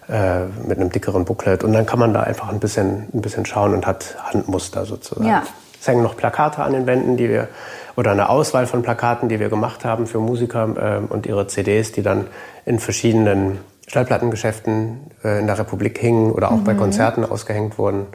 äh, 0.08 0.44
mit 0.66 0.78
einem 0.78 0.90
dickeren 0.90 1.24
Booklet. 1.24 1.64
Und 1.64 1.72
dann 1.72 1.86
kann 1.86 1.98
man 1.98 2.12
da 2.12 2.20
einfach 2.24 2.48
ein 2.50 2.60
bisschen, 2.60 3.08
ein 3.14 3.22
bisschen 3.22 3.46
schauen 3.46 3.72
und 3.74 3.86
hat 3.86 4.16
Handmuster 4.22 4.84
sozusagen. 4.84 5.26
Ja. 5.26 5.44
Es 5.80 5.86
hängen 5.88 6.02
noch 6.02 6.16
Plakate 6.16 6.62
an 6.62 6.72
den 6.72 6.86
Wänden, 6.86 7.16
die 7.16 7.28
wir 7.28 7.48
oder 7.96 8.10
eine 8.10 8.28
Auswahl 8.28 8.66
von 8.66 8.82
Plakaten, 8.82 9.28
die 9.28 9.40
wir 9.40 9.48
gemacht 9.48 9.84
haben 9.84 10.06
für 10.06 10.18
Musiker 10.18 10.68
ähm, 10.80 11.06
und 11.08 11.26
ihre 11.26 11.46
CDs, 11.46 11.92
die 11.92 12.02
dann 12.02 12.26
in 12.64 12.78
verschiedenen 12.78 13.58
Schallplattengeschäften 13.86 15.00
äh, 15.24 15.40
in 15.40 15.46
der 15.46 15.58
Republik 15.58 15.98
hingen 15.98 16.32
oder 16.32 16.50
auch 16.52 16.58
bei 16.58 16.74
Konzerten 16.74 17.24
ausgehängt 17.24 17.78
wurden. 17.78 18.06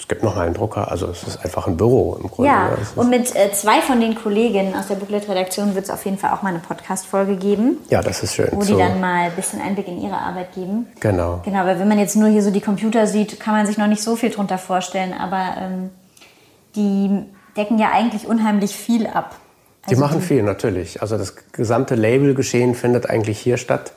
Es 0.00 0.06
gibt 0.06 0.22
noch 0.22 0.36
mal 0.36 0.46
einen 0.46 0.54
Drucker, 0.54 0.92
also 0.92 1.06
es 1.08 1.24
ist 1.24 1.44
einfach 1.44 1.66
ein 1.66 1.76
Büro 1.76 2.16
im 2.22 2.30
Grunde. 2.30 2.52
Ja, 2.52 2.70
und 2.94 3.10
mit 3.10 3.34
äh, 3.34 3.50
zwei 3.52 3.80
von 3.80 4.00
den 4.00 4.14
Kolleginnen 4.14 4.76
aus 4.76 4.86
der 4.86 4.94
Booklet-Redaktion 4.94 5.74
wird 5.74 5.86
es 5.86 5.90
auf 5.90 6.04
jeden 6.04 6.18
Fall 6.18 6.30
auch 6.30 6.42
mal 6.42 6.50
eine 6.50 6.60
Podcast-Folge 6.60 7.34
geben, 7.34 7.78
ja, 7.90 8.00
das 8.00 8.22
ist 8.22 8.36
schön. 8.36 8.48
wo 8.52 8.60
So, 8.62 8.74
die 8.74 8.78
dann 8.78 9.00
mal 9.00 9.22
ein 9.24 9.32
bisschen 9.32 9.60
Einblick 9.60 9.88
in 9.88 10.00
ihre 10.00 10.16
Arbeit 10.16 10.52
geben. 10.54 10.86
genau. 11.00 11.40
Genau, 11.44 11.64
weil 11.64 11.80
wenn 11.80 11.88
man 11.88 11.98
jetzt 11.98 12.14
nur 12.14 12.28
hier 12.28 12.42
so 12.42 12.52
die 12.52 12.60
Computer 12.60 13.08
sieht, 13.08 13.40
kann 13.40 13.54
man 13.54 13.66
sich 13.66 13.76
noch 13.76 13.88
nicht 13.88 14.02
so 14.02 14.14
viel 14.14 14.30
drunter 14.30 14.58
vorstellen, 14.58 15.12
aber 15.18 15.54
ähm, 15.60 15.90
die 16.76 17.24
decken 17.58 17.78
ja 17.78 17.90
eigentlich 17.92 18.26
unheimlich 18.26 18.76
viel 18.76 19.06
ab. 19.06 19.36
Die 19.86 19.90
Also 19.90 20.00
machen 20.00 20.20
viel, 20.20 20.42
natürlich. 20.42 21.02
Also 21.02 21.18
das 21.18 21.34
gesamte 21.52 21.94
Labelgeschehen 21.94 22.74
findet 22.74 23.08
eigentlich 23.10 23.38
hier 23.38 23.56
statt. 23.56 23.92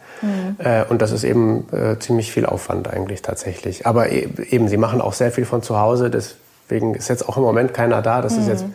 Äh, 0.59 0.85
und 0.85 1.01
das 1.01 1.11
ist 1.11 1.23
eben 1.23 1.67
äh, 1.71 1.97
ziemlich 1.99 2.31
viel 2.31 2.45
Aufwand 2.45 2.87
eigentlich 2.87 3.21
tatsächlich. 3.21 3.87
Aber 3.87 4.11
e 4.11 4.29
eben, 4.49 4.67
sie 4.67 4.77
machen 4.77 5.01
auch 5.01 5.13
sehr 5.13 5.31
viel 5.31 5.45
von 5.45 5.63
zu 5.63 5.79
Hause. 5.79 6.09
Deswegen 6.09 6.93
ist 6.93 7.09
jetzt 7.09 7.27
auch 7.27 7.37
im 7.37 7.43
Moment 7.43 7.73
keiner 7.73 8.01
da. 8.01 8.21
Das 8.21 8.37
ist 8.37 8.47
jetzt 8.47 8.65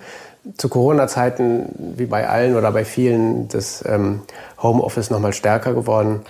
zu 0.57 0.69
Corona-Zeiten, 0.69 1.95
wie 1.97 2.07
bei 2.07 2.29
allen 2.29 2.57
oder 2.57 2.71
bei 2.71 2.85
vielen, 2.85 3.49
das 3.49 3.85
ähm, 3.87 4.23
Homeoffice 4.63 5.11
noch 5.11 5.19
mal 5.19 5.33
stärker 5.33 5.75
geworden. 5.75 6.23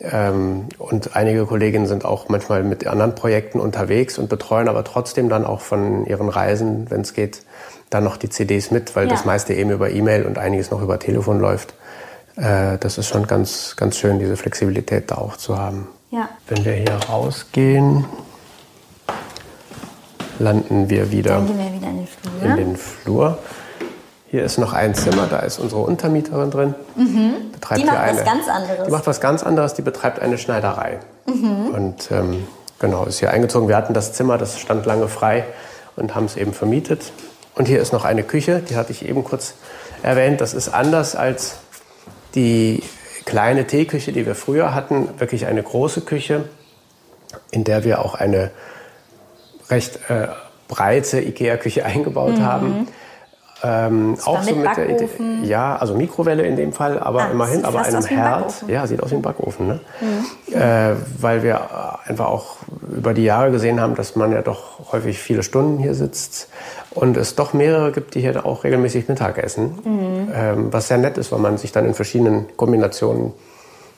Ähm, 0.00 0.66
und 0.78 1.14
einige 1.14 1.44
Kolleginnen 1.44 1.86
sind 1.86 2.04
auch 2.04 2.28
manchmal 2.28 2.62
mit 2.62 2.86
anderen 2.86 3.14
Projekten 3.14 3.60
unterwegs 3.60 4.18
und 4.18 4.28
betreuen 4.28 4.68
aber 4.68 4.84
trotzdem 4.84 5.28
dann 5.28 5.44
auch 5.44 5.60
von 5.60 6.06
ihren 6.06 6.28
Reisen, 6.28 6.86
wenn 6.90 7.02
es 7.02 7.12
geht, 7.12 7.42
dann 7.90 8.04
noch 8.04 8.16
die 8.16 8.28
CDs 8.30 8.70
mit, 8.70 8.94
weil 8.96 9.06
Ja. 9.06 9.10
das 9.12 9.24
meiste 9.24 9.52
eben 9.54 9.70
über 9.70 9.90
E-Mail 9.90 10.24
und 10.24 10.38
einiges 10.38 10.70
noch 10.70 10.80
über 10.80 10.98
Telefon 10.98 11.40
läuft. 11.40 11.74
Äh, 12.36 12.78
das 12.78 12.96
ist 12.98 13.08
schon 13.08 13.26
ganz, 13.26 13.74
ganz 13.76 13.98
schön, 13.98 14.18
diese 14.18 14.36
Flexibilität 14.36 15.10
da 15.10 15.16
auch 15.16 15.36
zu 15.36 15.58
haben. 15.58 15.88
Ja. 16.10 16.28
Wenn 16.48 16.64
wir 16.64 16.72
hier 16.72 16.94
rausgehen, 17.08 18.04
landen 20.38 20.88
wir 20.88 21.10
wieder 21.10 21.40
wir 21.46 21.54
wieder 21.54 21.88
in 21.88 21.96
den 21.96 22.06
Flur. 22.06 22.42
in 22.50 22.56
den 22.56 22.76
Flur. 22.76 23.38
Hier 24.30 24.44
ist 24.44 24.58
noch 24.58 24.72
ein 24.72 24.94
Zimmer, 24.94 25.26
da 25.28 25.40
ist 25.40 25.58
unsere 25.58 25.80
Untermieterin 25.82 26.50
drin. 26.52 26.74
Betreibt 26.94 26.96
Mhm. 26.96 27.50
Die 27.52 27.84
macht 27.84 28.04
hier 28.04 28.12
was 28.12 28.18
eine, 28.18 28.24
ganz 28.24 28.48
anderes. 28.48 28.84
Die 28.86 28.90
macht 28.92 29.06
was 29.08 29.20
ganz 29.20 29.42
anderes, 29.42 29.74
die 29.74 29.82
betreibt 29.82 30.20
eine 30.20 30.38
Schneiderei. 30.38 31.00
Und 31.26 32.10
ähm, 32.12 32.46
genau, 32.78 33.04
ist 33.04 33.18
hier 33.18 33.30
eingezogen. 33.32 33.68
Wir 33.68 33.76
hatten 33.76 33.92
das 33.92 34.12
Zimmer, 34.12 34.38
das 34.38 34.58
stand 34.58 34.86
lange 34.86 35.08
frei 35.08 35.44
und 35.96 36.14
haben 36.14 36.26
es 36.26 36.36
eben 36.36 36.52
vermietet. 36.52 37.12
Und 37.54 37.66
hier 37.66 37.80
ist 37.80 37.92
noch 37.92 38.04
eine 38.04 38.22
Küche, 38.22 38.60
die 38.60 38.76
hatte 38.76 38.92
ich 38.92 39.08
eben 39.08 39.24
kurz 39.24 39.54
erwähnt. 40.02 40.40
Das 40.40 40.54
ist 40.54 40.68
anders 40.68 41.16
als 41.16 41.56
die 42.34 42.82
kleine 43.24 43.66
Teeküche, 43.66 44.12
die 44.12 44.26
wir 44.26 44.34
früher 44.34 44.74
hatten. 44.74 45.08
Wirklich 45.18 45.46
eine 45.46 45.62
große 45.62 46.02
Küche, 46.02 46.48
in 47.50 47.64
der 47.64 47.84
wir 47.84 48.04
auch 48.04 48.14
eine 48.14 48.50
recht 49.68 49.98
äh, 50.08 50.28
breite 50.68 51.20
Ikea-Küche 51.20 51.84
eingebaut 51.84 52.40
haben. 52.40 52.88
Ähm, 53.62 54.16
auch 54.24 54.38
mit 54.40 54.48
so 54.48 54.54
mit 54.56 54.76
der 54.76 54.84
Idee, 54.88 54.94
Backofen? 55.04 55.44
ja, 55.44 55.76
also 55.76 55.94
Mikrowelle 55.94 56.42
in 56.44 56.56
dem 56.56 56.72
Fall, 56.72 56.98
aber 56.98 57.24
Ah, 57.24 57.30
immerhin, 57.30 57.64
aber 57.64 57.82
einem 57.82 58.02
Herd. 58.04 58.38
Backofen. 58.38 58.68
Ja, 58.70 58.86
sieht 58.86 59.02
aus 59.02 59.10
wie 59.10 59.16
ein 59.16 59.22
Backofen, 59.22 59.66
ne? 59.66 59.80
Äh, 60.50 60.96
weil 61.20 61.42
wir 61.42 61.60
einfach 62.06 62.26
auch 62.26 62.56
über 62.90 63.12
die 63.12 63.24
Jahre 63.24 63.50
gesehen 63.50 63.80
haben, 63.80 63.94
dass 63.94 64.16
man 64.16 64.32
ja 64.32 64.40
doch 64.42 64.92
häufig 64.92 65.18
viele 65.18 65.42
Stunden 65.42 65.78
hier 65.78 65.94
sitzt 65.94 66.48
und 66.92 67.16
es 67.16 67.34
doch 67.34 67.52
mehrere 67.52 67.92
gibt, 67.92 68.14
die 68.14 68.20
hier 68.22 68.46
auch 68.46 68.64
regelmäßig 68.64 69.08
Mittag 69.08 69.36
essen, 69.38 69.78
ähm, 70.34 70.72
was 70.72 70.88
sehr 70.88 70.98
nett 70.98 71.18
ist, 71.18 71.30
weil 71.30 71.38
man 71.38 71.58
sich 71.58 71.70
dann 71.72 71.84
in 71.84 71.94
verschiedenen 71.94 72.46
Kombinationen 72.56 73.32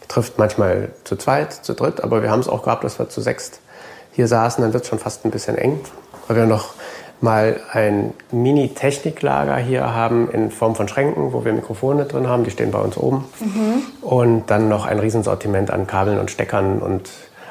trifft, 0.08 0.38
manchmal 0.38 0.90
zu 1.04 1.16
zweit, 1.16 1.52
zu 1.52 1.74
dritt, 1.74 2.02
aber 2.02 2.22
wir 2.22 2.30
haben 2.30 2.40
es 2.40 2.48
auch 2.48 2.62
gehabt, 2.64 2.84
dass 2.84 2.98
wir 2.98 3.08
zu 3.08 3.20
sechst 3.20 3.60
hier 4.10 4.28
saßen, 4.28 4.62
dann 4.62 4.72
wird 4.72 4.82
es 4.82 4.88
schon 4.90 4.98
fast 4.98 5.24
ein 5.24 5.30
bisschen 5.30 5.56
eng, 5.56 5.80
weil 6.28 6.36
wir 6.36 6.46
noch 6.46 6.74
mal 7.22 7.60
ein 7.72 8.12
Mini-Techniklager 8.30 9.56
hier 9.56 9.94
haben 9.94 10.30
in 10.30 10.50
Form 10.50 10.74
von 10.74 10.88
Schränken, 10.88 11.32
wo 11.32 11.44
wir 11.44 11.52
Mikrofone 11.52 12.04
drin 12.04 12.28
haben, 12.28 12.44
die 12.44 12.50
stehen 12.50 12.70
bei 12.70 12.78
uns 12.80 12.96
oben. 12.96 13.24
Und 14.00 14.46
dann 14.50 14.68
noch 14.68 14.86
ein 14.86 14.98
Riesensortiment 14.98 15.70
an 15.70 15.86
Kabeln 15.86 16.18
und 16.18 16.30
Steckern 16.30 16.80
und 16.80 17.08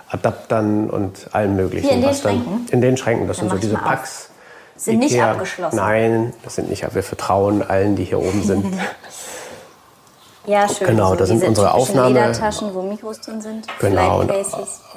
Adaptern 0.10 0.90
und 0.90 1.30
allem 1.32 1.56
möglichen. 1.56 1.88
Hier 1.88 1.96
in 1.98 2.02
den 2.04 2.14
Schränken? 2.14 2.68
In 2.72 2.82
den 2.82 2.98
Schränken, 2.98 3.28
das 3.28 3.38
Dann 3.38 3.50
sind 3.50 3.62
so 3.62 3.68
diese 3.68 3.78
auf. 3.78 3.84
Packs. 3.86 4.30
Sind 4.76 5.00
nicht 5.00 5.14
Ikea. 5.14 5.32
abgeschlossen. 5.32 5.76
Nein, 5.76 6.34
das 6.44 6.56
sind 6.56 6.70
nicht, 6.70 6.84
wir 6.94 7.04
vertrauen 7.04 7.62
allen, 7.62 7.96
die 7.96 8.04
hier 8.04 8.20
oben 8.20 8.44
sind. 8.44 8.66
Ja, 10.48 10.68
schön. 10.68 10.88
Genau, 10.88 11.10
so 11.10 11.16
das 11.18 11.28
sind 11.30 11.44
unsere 11.44 11.68
typischen 11.68 12.00
Aufnahme- 12.00 12.20
Ledertaschen, 12.20 12.74
wo 12.74 12.82
Mikros 12.82 13.22
drin 13.22 13.42
sind. 13.42 13.68
Genau, 13.80 14.22
und, 14.22 14.32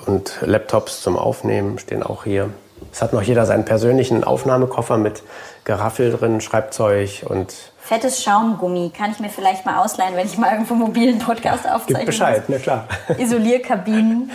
und 0.07 0.39
Laptops 0.41 1.03
zum 1.03 1.19
Aufnehmen 1.19 1.79
stehen 1.79 2.03
auch 2.03 2.25
hier. 2.25 2.49
Es 2.93 3.03
hat 3.03 3.13
noch 3.13 3.23
jeder 3.23 3.47
seinen 3.47 3.65
persönlichen 3.65 4.25
Aufnahmekoffer 4.25 4.97
mit 4.97 5.23
Geraffel 5.65 6.13
drin, 6.13 6.41
Schreibzeug 6.41 7.25
und 7.27 7.55
Fettes 7.79 8.23
Schaumgummi 8.23 8.93
kann 8.97 9.11
ich 9.11 9.21
mir 9.21 9.29
vielleicht 9.29 9.67
mal 9.67 9.83
ausleihen, 9.83 10.17
wenn 10.17 10.27
ich 10.27 10.39
mal 10.39 10.53
irgendwo 10.53 10.75
mobilen 10.75 11.19
Podcast 11.19 11.69
aufzeichne. 11.69 11.95
gibt 11.97 12.07
Bescheid, 12.07 12.45
na 12.49 12.59
klar. 12.59 12.89
Isolierkabinen. 13.19 14.31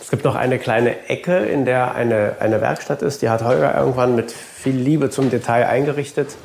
Es 0.00 0.10
gibt 0.10 0.24
noch 0.24 0.34
eine 0.34 0.58
kleine 0.58 1.08
Ecke, 1.08 1.36
in 1.36 1.66
der 1.66 1.94
eine, 1.94 2.36
eine 2.40 2.62
Werkstatt 2.62 3.02
ist. 3.02 3.20
Die 3.20 3.28
hat 3.28 3.44
Holger 3.44 3.76
irgendwann 3.76 4.14
mit 4.14 4.32
viel 4.32 4.74
Liebe 4.74 5.10
zum 5.10 5.28
Detail 5.28 5.66
eingerichtet. 5.66 6.36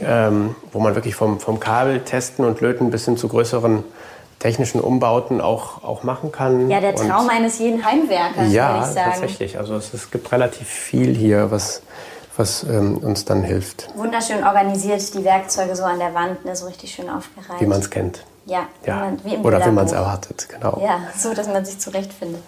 ähm, 0.00 0.56
wo 0.72 0.80
man 0.80 0.94
wirklich 0.94 1.14
vom, 1.14 1.40
vom 1.40 1.60
Kabel 1.60 2.00
testen 2.00 2.44
und 2.44 2.60
löten 2.60 2.90
bis 2.90 3.04
hin 3.04 3.16
zu 3.16 3.28
größeren 3.28 3.84
technischen 4.44 4.78
Umbauten 4.82 5.40
auch, 5.40 5.82
auch 5.82 6.02
machen 6.02 6.30
kann. 6.30 6.68
Ja, 6.68 6.78
der 6.78 6.94
Traum 6.94 7.24
und, 7.24 7.30
eines 7.30 7.58
jeden 7.60 7.82
Heimwerkers, 7.82 8.52
ja, 8.52 8.74
würde 8.74 8.86
ich 8.88 8.92
sagen. 8.92 9.10
tatsächlich. 9.12 9.56
Also 9.58 9.74
es, 9.74 9.94
es 9.94 10.10
gibt 10.10 10.30
relativ 10.32 10.68
viel 10.68 11.14
hier, 11.14 11.50
was, 11.50 11.80
was 12.36 12.62
ähm, 12.64 12.98
uns 12.98 13.24
dann 13.24 13.42
hilft. 13.42 13.88
Wunderschön 13.96 14.44
organisiert, 14.44 15.14
die 15.14 15.24
Werkzeuge 15.24 15.74
so 15.74 15.84
an 15.84 15.98
der 15.98 16.12
Wand, 16.12 16.44
ne, 16.44 16.54
so 16.54 16.66
richtig 16.66 16.92
schön 16.92 17.08
aufgereiht. 17.08 17.58
Wie 17.58 17.64
man 17.64 17.80
es 17.80 17.88
kennt. 17.88 18.22
Ja, 18.44 18.66
ja. 18.84 18.96
Wie 18.96 19.00
man, 19.00 19.24
wie 19.24 19.34
im 19.36 19.44
oder 19.46 19.64
wie 19.64 19.70
man 19.70 19.86
es 19.86 19.92
erwartet, 19.92 20.46
genau. 20.50 20.78
Ja, 20.84 20.98
so, 21.16 21.32
dass 21.32 21.48
man 21.48 21.64
sich 21.64 21.78
zurechtfindet. 21.78 22.42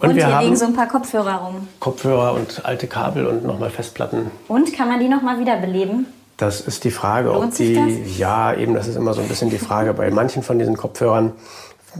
Und 0.00 0.08
Und, 0.08 0.16
wir 0.16 0.24
hier 0.24 0.34
haben- 0.36 0.44
liegen 0.44 0.56
so 0.56 0.64
ein 0.64 0.72
paar 0.72 0.88
Kopfhörer 0.88 1.34
rum. 1.34 1.68
Kopfhörer 1.80 2.32
und 2.32 2.64
alte 2.64 2.86
Kabel 2.86 3.26
und 3.26 3.44
nochmal 3.44 3.68
Festplatten. 3.68 4.30
Und 4.48 4.72
kann 4.74 4.88
man 4.88 5.00
die 5.00 5.08
nochmal 5.08 5.38
wiederbeleben? 5.38 6.06
Das 6.36 6.60
ist 6.60 6.84
die 6.84 6.90
Frage, 6.90 7.30
ob 7.30 7.42
Lohnt 7.42 7.54
sich 7.54 7.76
die. 7.76 8.18
Ja, 8.18 8.54
eben, 8.54 8.74
das 8.74 8.88
ist 8.88 8.96
immer 8.96 9.14
so 9.14 9.20
ein 9.20 9.28
bisschen 9.28 9.50
die 9.50 9.58
Frage. 9.58 9.94
Bei 9.94 10.10
manchen 10.10 10.42
von 10.42 10.58
diesen 10.58 10.76
Kopfhörern 10.76 11.32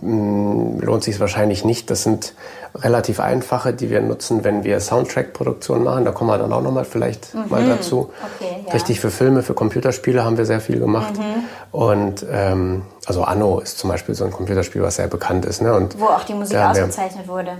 mh, 0.00 0.84
lohnt 0.84 1.04
sich 1.04 1.14
es 1.14 1.20
wahrscheinlich 1.20 1.64
nicht. 1.64 1.90
Das 1.90 2.02
sind 2.02 2.34
relativ 2.74 3.20
einfache, 3.20 3.72
die 3.72 3.90
wir 3.90 4.00
nutzen, 4.00 4.42
wenn 4.42 4.64
wir 4.64 4.80
Soundtrack-Produktion 4.80 5.84
machen. 5.84 6.04
Da 6.04 6.10
kommen 6.10 6.30
wir 6.30 6.38
dann 6.38 6.52
auch 6.52 6.62
nochmal 6.62 6.84
vielleicht 6.84 7.32
mal 7.48 7.64
dazu. 7.66 8.10
Mhm. 8.10 8.46
Okay, 8.46 8.64
ja. 8.66 8.72
Richtig 8.72 9.00
für 9.00 9.10
Filme, 9.10 9.42
für 9.42 9.54
Computerspiele 9.54 10.24
haben 10.24 10.36
wir 10.36 10.46
sehr 10.46 10.60
viel 10.60 10.80
gemacht. 10.80 11.14
Mhm. 11.16 11.78
Und 11.78 12.26
ähm, 12.30 12.82
also 13.06 13.22
Anno 13.22 13.60
ist 13.60 13.78
zum 13.78 13.90
Beispiel 13.90 14.14
so 14.14 14.24
ein 14.24 14.32
Computerspiel, 14.32 14.82
was 14.82 14.96
sehr 14.96 15.06
bekannt 15.06 15.44
ist. 15.44 15.62
Ne? 15.62 15.72
Und 15.74 15.98
Wo 16.00 16.06
auch 16.06 16.24
die 16.24 16.34
Musik 16.34 16.56
ausgezeichnet 16.58 17.28
wurde. 17.28 17.52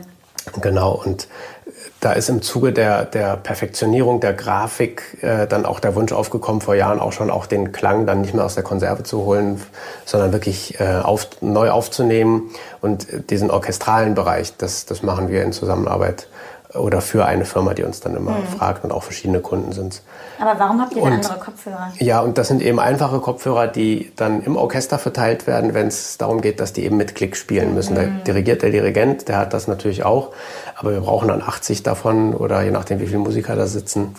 Genau, 0.61 0.93
und 0.93 1.29
da 2.01 2.13
ist 2.13 2.29
im 2.29 2.43
Zuge 2.43 2.73
der, 2.73 3.07
der 3.07 3.37
Perfektionierung 3.37 4.21
der 4.21 4.35
Grafik 4.35 5.19
äh, 5.23 5.47
dann 5.47 5.65
auch 5.65 5.81
der 5.81 5.95
Wunsch 5.95 6.13
aufgekommen, 6.13 6.61
vor 6.61 6.75
Jahren 6.75 7.01
auch 7.01 7.13
schon 7.13 7.31
auch 7.31 7.47
den 7.47 7.73
Klang 7.73 8.05
dann 8.05 8.21
nicht 8.21 8.35
mehr 8.35 8.45
aus 8.45 8.55
der 8.55 8.63
Konserve 8.63 9.05
zu 9.05 9.25
holen, 9.25 9.61
sondern 10.05 10.33
wirklich 10.33 10.79
äh, 10.81 11.01
auf, 11.03 11.29
neu 11.41 11.71
aufzunehmen. 11.71 12.51
Und 12.83 13.11
äh, 13.11 13.21
diesen 13.21 13.51
orchestralen 13.51 14.15
Bereich, 14.15 14.55
das, 14.59 14.85
das 14.85 15.03
machen 15.03 15.29
wir 15.31 15.43
in 15.43 15.53
Zusammenarbeit 15.53 16.29
oder 16.75 17.01
für 17.01 17.25
eine 17.25 17.45
Firma, 17.45 17.75
die 17.75 17.85
uns 17.85 18.01
dann 18.01 18.17
immer 18.17 18.33
Mhm. 18.33 18.47
fragt 18.59 18.85
und 18.85 18.93
auch 18.93 19.03
verschiedene 19.03 19.41
Kunden 19.41 19.73
sind 19.73 20.03
Aber 20.41 20.59
warum 20.59 20.81
habt 20.81 20.95
ihr 20.97 21.03
Und- 21.03 21.13
andere 21.13 21.39
Kopfhörer? 21.39 21.93
ja, 22.01 22.21
und 22.21 22.37
das 22.39 22.49
sind 22.49 22.61
eben 22.63 22.81
einfache 22.81 23.21
Kopfhörer, 23.21 23.69
die 23.69 24.11
dann 24.17 24.43
im 24.43 24.57
Orchester 24.57 24.99
verteilt 24.99 25.47
werden, 25.47 25.75
wenn 25.75 25.87
es 25.87 26.19
darum 26.19 26.41
geht, 26.41 26.59
dass 26.59 26.73
die 26.73 26.85
eben 26.85 26.97
mit 26.97 27.15
Klick 27.15 27.37
spielen 27.37 27.75
müssen. 27.75 27.95
Da 27.95 28.03
dirigiert 28.27 28.63
der 28.63 28.71
Dirigent, 28.71 29.29
der 29.29 29.39
hat 29.39 29.53
das 29.53 29.69
natürlich 29.69 30.05
auch, 30.05 30.31
aber 30.77 30.93
wir 30.93 31.01
brauchen 31.01 31.29
dann 31.29 31.41
80 31.43 31.83
davon 31.85 32.35
oder 32.35 32.63
je 32.63 32.73
nachdem, 32.73 32.99
wie 33.01 33.07
viele 33.07 33.19
Musiker 33.19 33.55
da 33.55 33.67
sitzen. 33.67 34.15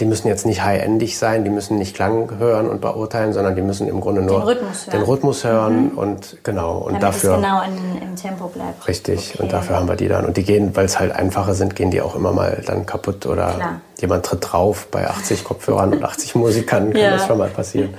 Die 0.00 0.06
müssen 0.06 0.26
jetzt 0.28 0.44
nicht 0.44 0.62
high-endig 0.64 1.18
sein, 1.18 1.44
die 1.44 1.50
müssen 1.50 1.78
nicht 1.78 1.94
Klang 1.94 2.38
hören 2.38 2.68
und 2.68 2.80
beurteilen, 2.80 3.32
sondern 3.32 3.54
die 3.54 3.62
müssen 3.62 3.86
im 3.86 4.00
Grunde 4.00 4.22
nur 4.22 4.44
Rhythmus 4.46 4.86
hören. 4.86 4.98
den 4.98 5.02
Rhythmus 5.02 5.44
hören 5.44 5.90
und 5.92 6.38
genau 6.42 6.78
und 6.78 6.86
Damit 6.94 7.02
dafür 7.02 7.30
es 7.30 7.36
genau 7.36 7.62
in, 7.62 8.02
im 8.02 8.16
Tempo 8.16 8.48
bleibt. 8.48 8.88
Richtig, 8.88 9.34
Okay. 9.34 9.42
und 9.44 9.52
dafür 9.52 9.76
haben 9.76 9.86
wir 9.88 9.96
die 9.96 10.08
dann. 10.08 10.24
Und 10.26 10.36
die 10.36 10.42
gehen, 10.42 10.74
weil 10.74 10.84
es 10.86 10.98
halt 10.98 11.12
einfache 11.12 11.54
sind, 11.54 11.76
gehen 11.76 11.90
die 11.92 12.00
auch 12.02 12.16
immer 12.16 12.32
mal 12.32 12.60
dann 12.66 12.86
kaputt 12.86 13.26
oder 13.26 13.52
Klar. 13.52 13.80
jemand 14.00 14.26
tritt 14.26 14.52
drauf. 14.52 14.88
Bei 14.90 15.08
80 15.08 15.44
Kopfhörern 15.44 15.92
und 15.92 16.04
80 16.04 16.34
Musikern 16.34 16.92
kann 16.92 17.00
Ja. 17.00 17.10
das 17.12 17.26
schon 17.26 17.38
mal 17.38 17.48
passieren. 17.48 17.94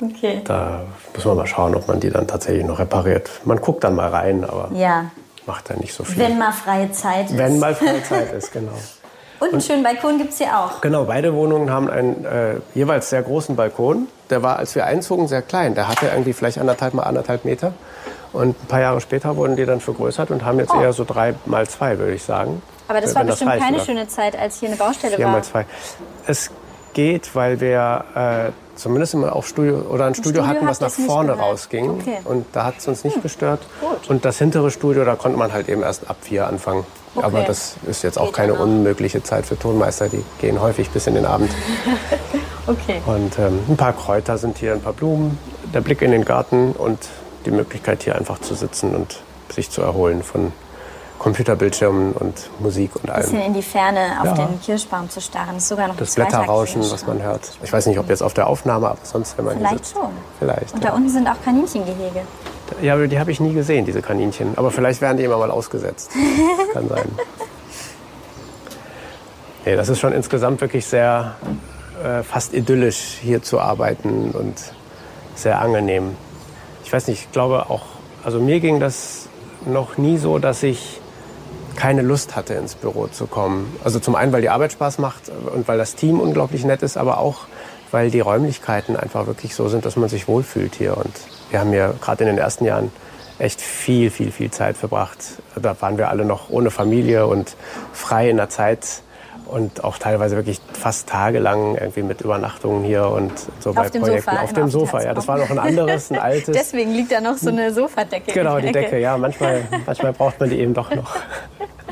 Okay. 0.00 0.40
Da 0.44 0.80
muss 1.14 1.24
man 1.24 1.36
mal 1.36 1.46
schauen, 1.46 1.74
ob 1.74 1.86
man 1.88 2.00
die 2.00 2.10
dann 2.10 2.26
tatsächlich 2.26 2.64
noch 2.64 2.78
repariert. 2.78 3.28
Man 3.44 3.60
guckt 3.60 3.84
dann 3.84 3.94
mal 3.94 4.08
rein, 4.08 4.44
aber 4.44 4.70
Ja, 4.74 5.06
macht 5.46 5.68
da 5.70 5.74
nicht 5.74 5.92
so 5.94 6.04
viel. 6.04 6.18
wenn 6.22 6.38
mal 6.38 6.52
freie 6.52 6.90
Zeit 6.92 7.26
ist. 7.30 7.36
Wenn 7.38 7.58
mal 7.58 7.74
freie 7.74 8.02
Zeit 8.02 8.32
ist, 8.36 8.50
genau. 8.52 8.72
Und 9.40 9.52
einen 9.52 9.60
schönen 9.60 9.82
Balkon 9.82 10.18
gibt 10.18 10.32
es 10.32 10.38
hier 10.38 10.56
auch. 10.58 10.80
Genau, 10.80 11.04
beide 11.04 11.34
Wohnungen 11.34 11.70
haben 11.70 11.90
einen 11.90 12.24
äh, 12.24 12.54
jeweils 12.74 13.10
sehr 13.10 13.22
großen 13.22 13.56
Balkon. 13.56 14.08
Der 14.30 14.42
war, 14.42 14.58
als 14.58 14.74
wir 14.74 14.86
einzogen, 14.86 15.28
sehr 15.28 15.42
klein. 15.42 15.74
Der 15.74 15.88
hatte 15.88 16.06
irgendwie 16.06 16.32
vielleicht 16.32 16.58
anderthalb 16.58 16.94
mal 16.94 17.02
anderthalb 17.02 17.44
Meter. 17.44 17.72
Und 18.32 18.50
ein 18.62 18.66
paar 18.68 18.80
Jahre 18.80 19.00
später 19.00 19.36
wurden 19.36 19.56
die 19.56 19.64
dann 19.66 19.80
vergrößert 19.80 20.30
und 20.30 20.44
haben 20.44 20.58
jetzt 20.58 20.72
Oh. 20.74 20.80
eher 20.80 20.92
so 20.92 21.04
drei 21.04 21.34
mal 21.46 21.68
zwei, 21.68 21.98
würde 21.98 22.14
ich 22.14 22.22
sagen. 22.22 22.62
Aber 22.88 23.00
das 23.00 23.14
war 23.14 23.24
bestimmt 23.24 23.50
reicht, 23.52 23.62
keine 23.62 23.76
oder? 23.76 23.84
schöne 23.86 24.08
Zeit, 24.08 24.36
als 24.38 24.58
hier 24.60 24.68
eine 24.68 24.76
Baustelle 24.76 25.16
Vier 25.16 25.26
war. 25.26 25.32
mal 25.32 25.44
zwei. 25.44 25.66
Es 26.26 26.50
geht, 26.94 27.34
weil 27.34 27.60
wir 27.60 28.04
äh, 28.14 28.78
zumindest 28.78 29.14
immer 29.14 29.34
auch 29.34 29.44
Studio 29.44 29.78
oder 29.90 30.06
ein 30.06 30.14
Studio, 30.14 30.42
Studio 30.42 30.46
hatten, 30.48 30.66
was 30.66 30.80
nach 30.80 30.90
vorne 30.90 31.32
rausging. 31.32 31.90
Okay. 31.90 32.18
Hm, 32.22 32.26
Und 32.26 32.46
da 32.52 32.64
hat 32.64 32.74
es 32.78 32.88
uns 32.88 33.04
nicht 33.04 33.22
gestört. 33.22 33.60
gut. 33.80 34.08
Und 34.10 34.24
das 34.24 34.38
hintere 34.38 34.70
Studio, 34.70 35.04
da 35.04 35.14
konnte 35.16 35.38
man 35.38 35.52
halt 35.52 35.68
eben 35.68 35.82
erst 35.82 36.08
ab 36.10 36.16
vier 36.22 36.46
anfangen. 36.46 36.84
Okay. 37.16 37.24
Aber 37.26 37.42
das 37.42 37.76
ist 37.86 38.02
jetzt 38.02 38.18
auch 38.18 38.26
Geht 38.26 38.34
keine 38.34 38.54
unmögliche 38.54 39.22
Zeit 39.22 39.46
für 39.46 39.58
Tonmeister. 39.58 40.08
Die 40.08 40.24
gehen 40.40 40.60
häufig 40.60 40.90
bis 40.90 41.06
in 41.06 41.14
den 41.14 41.26
Abend. 41.26 41.50
Okay. 42.66 43.02
Und 43.04 43.38
ähm, 43.38 43.58
ein 43.68 43.76
paar 43.76 43.92
Kräuter 43.92 44.38
sind 44.38 44.56
hier, 44.56 44.72
ein 44.72 44.80
paar 44.80 44.94
Blumen, 44.94 45.38
der 45.74 45.82
Blick 45.82 46.00
in 46.00 46.12
den 46.12 46.24
Garten 46.24 46.72
und 46.72 46.98
die 47.44 47.50
Möglichkeit 47.50 48.02
hier 48.04 48.16
einfach 48.16 48.40
zu 48.40 48.54
sitzen 48.54 48.94
und 48.94 49.20
sich 49.50 49.68
zu 49.70 49.82
erholen 49.82 50.22
von 50.22 50.50
Computerbildschirmen 51.18 52.12
und 52.14 52.50
Musik 52.60 52.96
und 52.96 53.10
Ein 53.10 53.20
bisschen 53.20 53.36
allem. 53.38 53.46
in 53.48 53.54
die 53.54 53.62
Ferne 53.62 54.18
auf 54.20 54.26
Ja. 54.38 54.46
den 54.46 54.60
Kirschbaum 54.62 55.10
zu 55.10 55.20
starren. 55.20 55.54
Das 55.54 55.64
ist 55.64 55.68
sogar 55.68 55.88
noch 55.88 55.96
Das 55.96 56.14
Blätterrauschen, 56.14 56.80
was 56.90 57.06
man 57.06 57.22
hört. 57.22 57.50
Ich 57.62 57.72
weiß 57.72 57.84
nicht, 57.86 57.98
ob 57.98 58.08
jetzt 58.08 58.22
auf 58.22 58.32
der 58.34 58.46
Aufnahme, 58.46 58.88
aber 58.88 58.98
sonst, 59.02 59.36
wenn 59.36 59.44
man 59.44 59.58
hier 59.58 59.66
Vielleicht 59.68 59.84
sitzt. 59.86 59.96
schon. 59.98 60.10
Vielleicht. 60.38 60.72
Und 60.74 60.82
da 60.84 60.88
Ja, 60.88 60.94
unten 60.94 61.08
sind 61.10 61.28
auch 61.28 61.36
Kaninchengehege. 61.44 62.22
Ja 62.82 62.94
aber 62.94 63.06
die 63.06 63.18
habe 63.18 63.30
ich 63.30 63.40
nie 63.40 63.52
gesehen, 63.52 63.84
diese 63.84 64.02
Kaninchen. 64.02 64.56
Aber 64.56 64.70
vielleicht 64.70 65.00
werden 65.00 65.16
die 65.16 65.24
immer 65.24 65.38
mal 65.38 65.50
ausgesetzt. 65.50 66.10
Das 66.12 66.68
kann 66.72 66.88
sein. 66.88 67.08
Nee, 69.64 69.76
das 69.76 69.88
ist 69.88 69.98
schon 69.98 70.12
insgesamt 70.12 70.60
wirklich 70.60 70.84
sehr 70.86 71.36
äh, 72.02 72.22
fast 72.22 72.52
idyllisch 72.52 73.18
hier 73.22 73.42
zu 73.42 73.60
arbeiten 73.60 74.32
und 74.32 74.54
sehr 75.34 75.60
angenehm. 75.60 76.16
Ich 76.84 76.92
weiß 76.92 77.08
nicht, 77.08 77.22
ich 77.22 77.32
glaube 77.32 77.70
auch, 77.70 77.82
also 78.24 78.40
mir 78.40 78.60
ging 78.60 78.78
das 78.78 79.28
noch 79.64 79.96
nie 79.96 80.18
so, 80.18 80.38
dass 80.38 80.62
ich 80.62 81.00
keine 81.76 82.02
Lust 82.02 82.36
hatte, 82.36 82.54
ins 82.54 82.74
Büro 82.74 83.06
zu 83.06 83.26
kommen. 83.26 83.74
Also 83.82 83.98
zum 83.98 84.14
einen, 84.14 84.32
weil 84.32 84.42
die 84.42 84.50
Arbeit 84.50 84.72
Spaß 84.72 84.98
macht 84.98 85.30
und 85.54 85.66
weil 85.66 85.78
das 85.78 85.94
Team 85.94 86.20
unglaublich 86.20 86.64
nett 86.64 86.82
ist, 86.82 86.96
aber 86.96 87.18
auch, 87.18 87.40
weil 87.90 88.10
die 88.10 88.20
Räumlichkeiten 88.20 88.96
einfach 88.96 89.26
wirklich 89.26 89.54
so 89.54 89.68
sind, 89.68 89.84
dass 89.84 89.96
man 89.96 90.08
sich 90.08 90.28
wohlfühlt 90.28 90.74
hier. 90.74 90.96
Und 90.96 91.12
wir 91.54 91.60
haben 91.60 91.70
hier 91.70 91.94
gerade 92.00 92.24
in 92.24 92.30
den 92.30 92.38
ersten 92.38 92.64
Jahren 92.64 92.90
echt 93.38 93.60
viel, 93.60 94.10
viel, 94.10 94.32
viel 94.32 94.50
Zeit 94.50 94.76
verbracht. 94.76 95.18
Da 95.54 95.80
waren 95.80 95.98
wir 95.98 96.08
alle 96.08 96.24
noch 96.24 96.50
ohne 96.50 96.72
Familie 96.72 97.28
und 97.28 97.54
frei 97.92 98.28
in 98.28 98.38
der 98.38 98.48
Zeit 98.48 99.02
und 99.46 99.84
auch 99.84 99.98
teilweise 99.98 100.34
wirklich 100.34 100.60
fast 100.72 101.08
tagelang 101.08 101.76
irgendwie 101.76 102.02
mit 102.02 102.22
Übernachtungen 102.22 102.82
hier 102.82 103.06
und 103.06 103.30
so 103.60 103.72
bei 103.72 103.88
dem 103.88 104.02
Projekten 104.02 104.30
Sofa, 104.30 104.42
auf 104.42 104.52
dem 104.52 104.68
Sofa. 104.68 105.02
Ja, 105.04 105.14
das 105.14 105.28
war 105.28 105.38
noch 105.38 105.50
ein 105.50 105.60
anderes, 105.60 106.10
ein 106.10 106.18
altes. 106.30 106.56
Deswegen 106.56 106.92
liegt 106.92 107.12
da 107.12 107.20
noch 107.20 107.36
so 107.36 107.50
eine 107.50 107.72
Sofadecke. 107.72 108.32
Genau, 108.32 108.58
die. 108.58 108.72
Decke, 108.72 108.98
ja. 108.98 109.16
Manchmal, 109.16 109.62
manchmal 109.86 110.12
braucht 110.12 110.40
man 110.40 110.50
die 110.50 110.58
eben 110.58 110.74
doch 110.74 110.92
noch. 110.92 111.14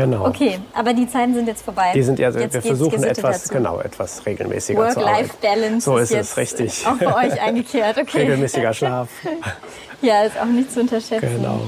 Genau. 0.00 0.26
Okay, 0.26 0.58
aber 0.74 0.92
die 0.94 1.08
Zeiten 1.08 1.34
sind 1.34 1.46
jetzt 1.46 1.62
vorbei. 1.62 1.92
Die 1.94 2.02
sind 2.02 2.18
ja, 2.18 2.30
jetzt 2.30 2.54
wir 2.54 2.62
versuchen 2.62 3.02
etwas, 3.04 3.42
dazu. 3.42 3.54
genau, 3.54 3.80
etwas 3.80 4.24
regelmäßiger 4.24 4.90
zu 4.90 5.00
arbeiten. 5.00 5.28
Work-Life-Balance 5.28 5.84
So 5.84 5.98
ist 5.98 6.10
jetzt 6.10 6.30
es, 6.32 6.36
richtig. 6.36 6.86
auch 6.86 6.96
bei 6.96 7.26
euch 7.28 7.40
eingekehrt. 7.40 7.98
Okay. 7.98 8.18
Regelmäßiger 8.18 8.72
Schlaf. 8.72 9.08
Ja, 10.02 10.22
ist 10.22 10.40
auch 10.40 10.46
nicht 10.46 10.72
zu 10.72 10.80
unterschätzen. 10.80 11.28
Genau. 11.36 11.60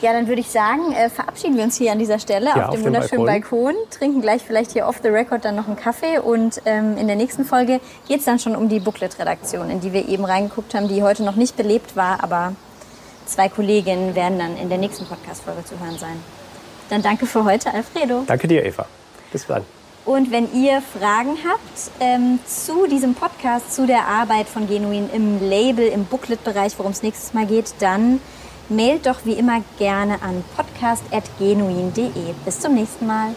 Ja, 0.00 0.12
dann 0.12 0.28
würde 0.28 0.40
ich 0.40 0.48
sagen, 0.48 0.92
äh, 0.92 1.10
verabschieden 1.10 1.56
wir 1.56 1.64
uns 1.64 1.76
hier 1.76 1.90
an 1.90 1.98
dieser 1.98 2.20
Stelle 2.20 2.46
Ja, 2.46 2.54
auf 2.54 2.68
auf 2.68 2.74
dem 2.76 2.84
wunderschönen 2.84 3.26
Balkon. 3.26 3.74
trinken 3.90 4.20
gleich 4.20 4.42
vielleicht 4.46 4.70
hier 4.70 4.86
off 4.86 5.00
the 5.02 5.08
record 5.08 5.44
dann 5.44 5.56
noch 5.56 5.66
einen 5.66 5.74
Kaffee 5.74 6.20
und 6.20 6.62
ähm, 6.66 6.96
in 6.98 7.08
der 7.08 7.16
nächsten 7.16 7.44
Folge 7.44 7.80
geht 8.06 8.20
es 8.20 8.26
dann 8.26 8.38
schon 8.38 8.54
um 8.54 8.68
die 8.68 8.78
Booklet-Redaktion, 8.78 9.70
in 9.70 9.80
die 9.80 9.92
wir 9.92 10.08
eben 10.08 10.24
reingeguckt 10.24 10.72
haben, 10.74 10.86
die 10.86 11.02
heute 11.02 11.24
noch 11.24 11.34
nicht 11.34 11.56
belebt 11.56 11.96
war, 11.96 12.22
aber 12.22 12.52
zwei 13.26 13.48
Kolleginnen 13.48 14.14
werden 14.14 14.38
dann 14.38 14.56
in 14.56 14.68
der 14.68 14.78
nächsten 14.78 15.04
Podcast-Folge 15.06 15.64
zu 15.64 15.80
hören 15.80 15.98
sein. 15.98 16.20
Dann 16.92 17.00
danke 17.00 17.24
für 17.24 17.44
heute, 17.44 17.72
Alfredo. 17.72 18.24
Danke 18.26 18.46
dir, 18.46 18.66
Eva. 18.66 18.84
Bis 19.32 19.46
dann. 19.46 19.64
Und 20.04 20.30
wenn 20.30 20.52
ihr 20.52 20.82
Fragen 20.82 21.38
habt 21.42 21.90
ähm, 22.00 22.38
zu 22.46 22.86
diesem 22.86 23.14
Podcast, 23.14 23.72
zu 23.74 23.86
der 23.86 24.06
Arbeit 24.06 24.46
von 24.46 24.68
Genuin 24.68 25.08
im 25.10 25.40
Label, 25.40 25.88
im 25.88 26.04
Booklet-Bereich, 26.04 26.78
worum 26.78 26.92
es 26.92 27.02
nächstes 27.02 27.32
Mal 27.32 27.46
geht, 27.46 27.72
dann 27.78 28.20
mailt 28.68 29.06
doch 29.06 29.24
wie 29.24 29.32
immer 29.32 29.62
gerne 29.78 30.20
an 30.20 30.44
podcast.genuin.de. 30.54 32.34
Bis 32.44 32.60
zum 32.60 32.74
nächsten 32.74 33.06
Mal. 33.06 33.34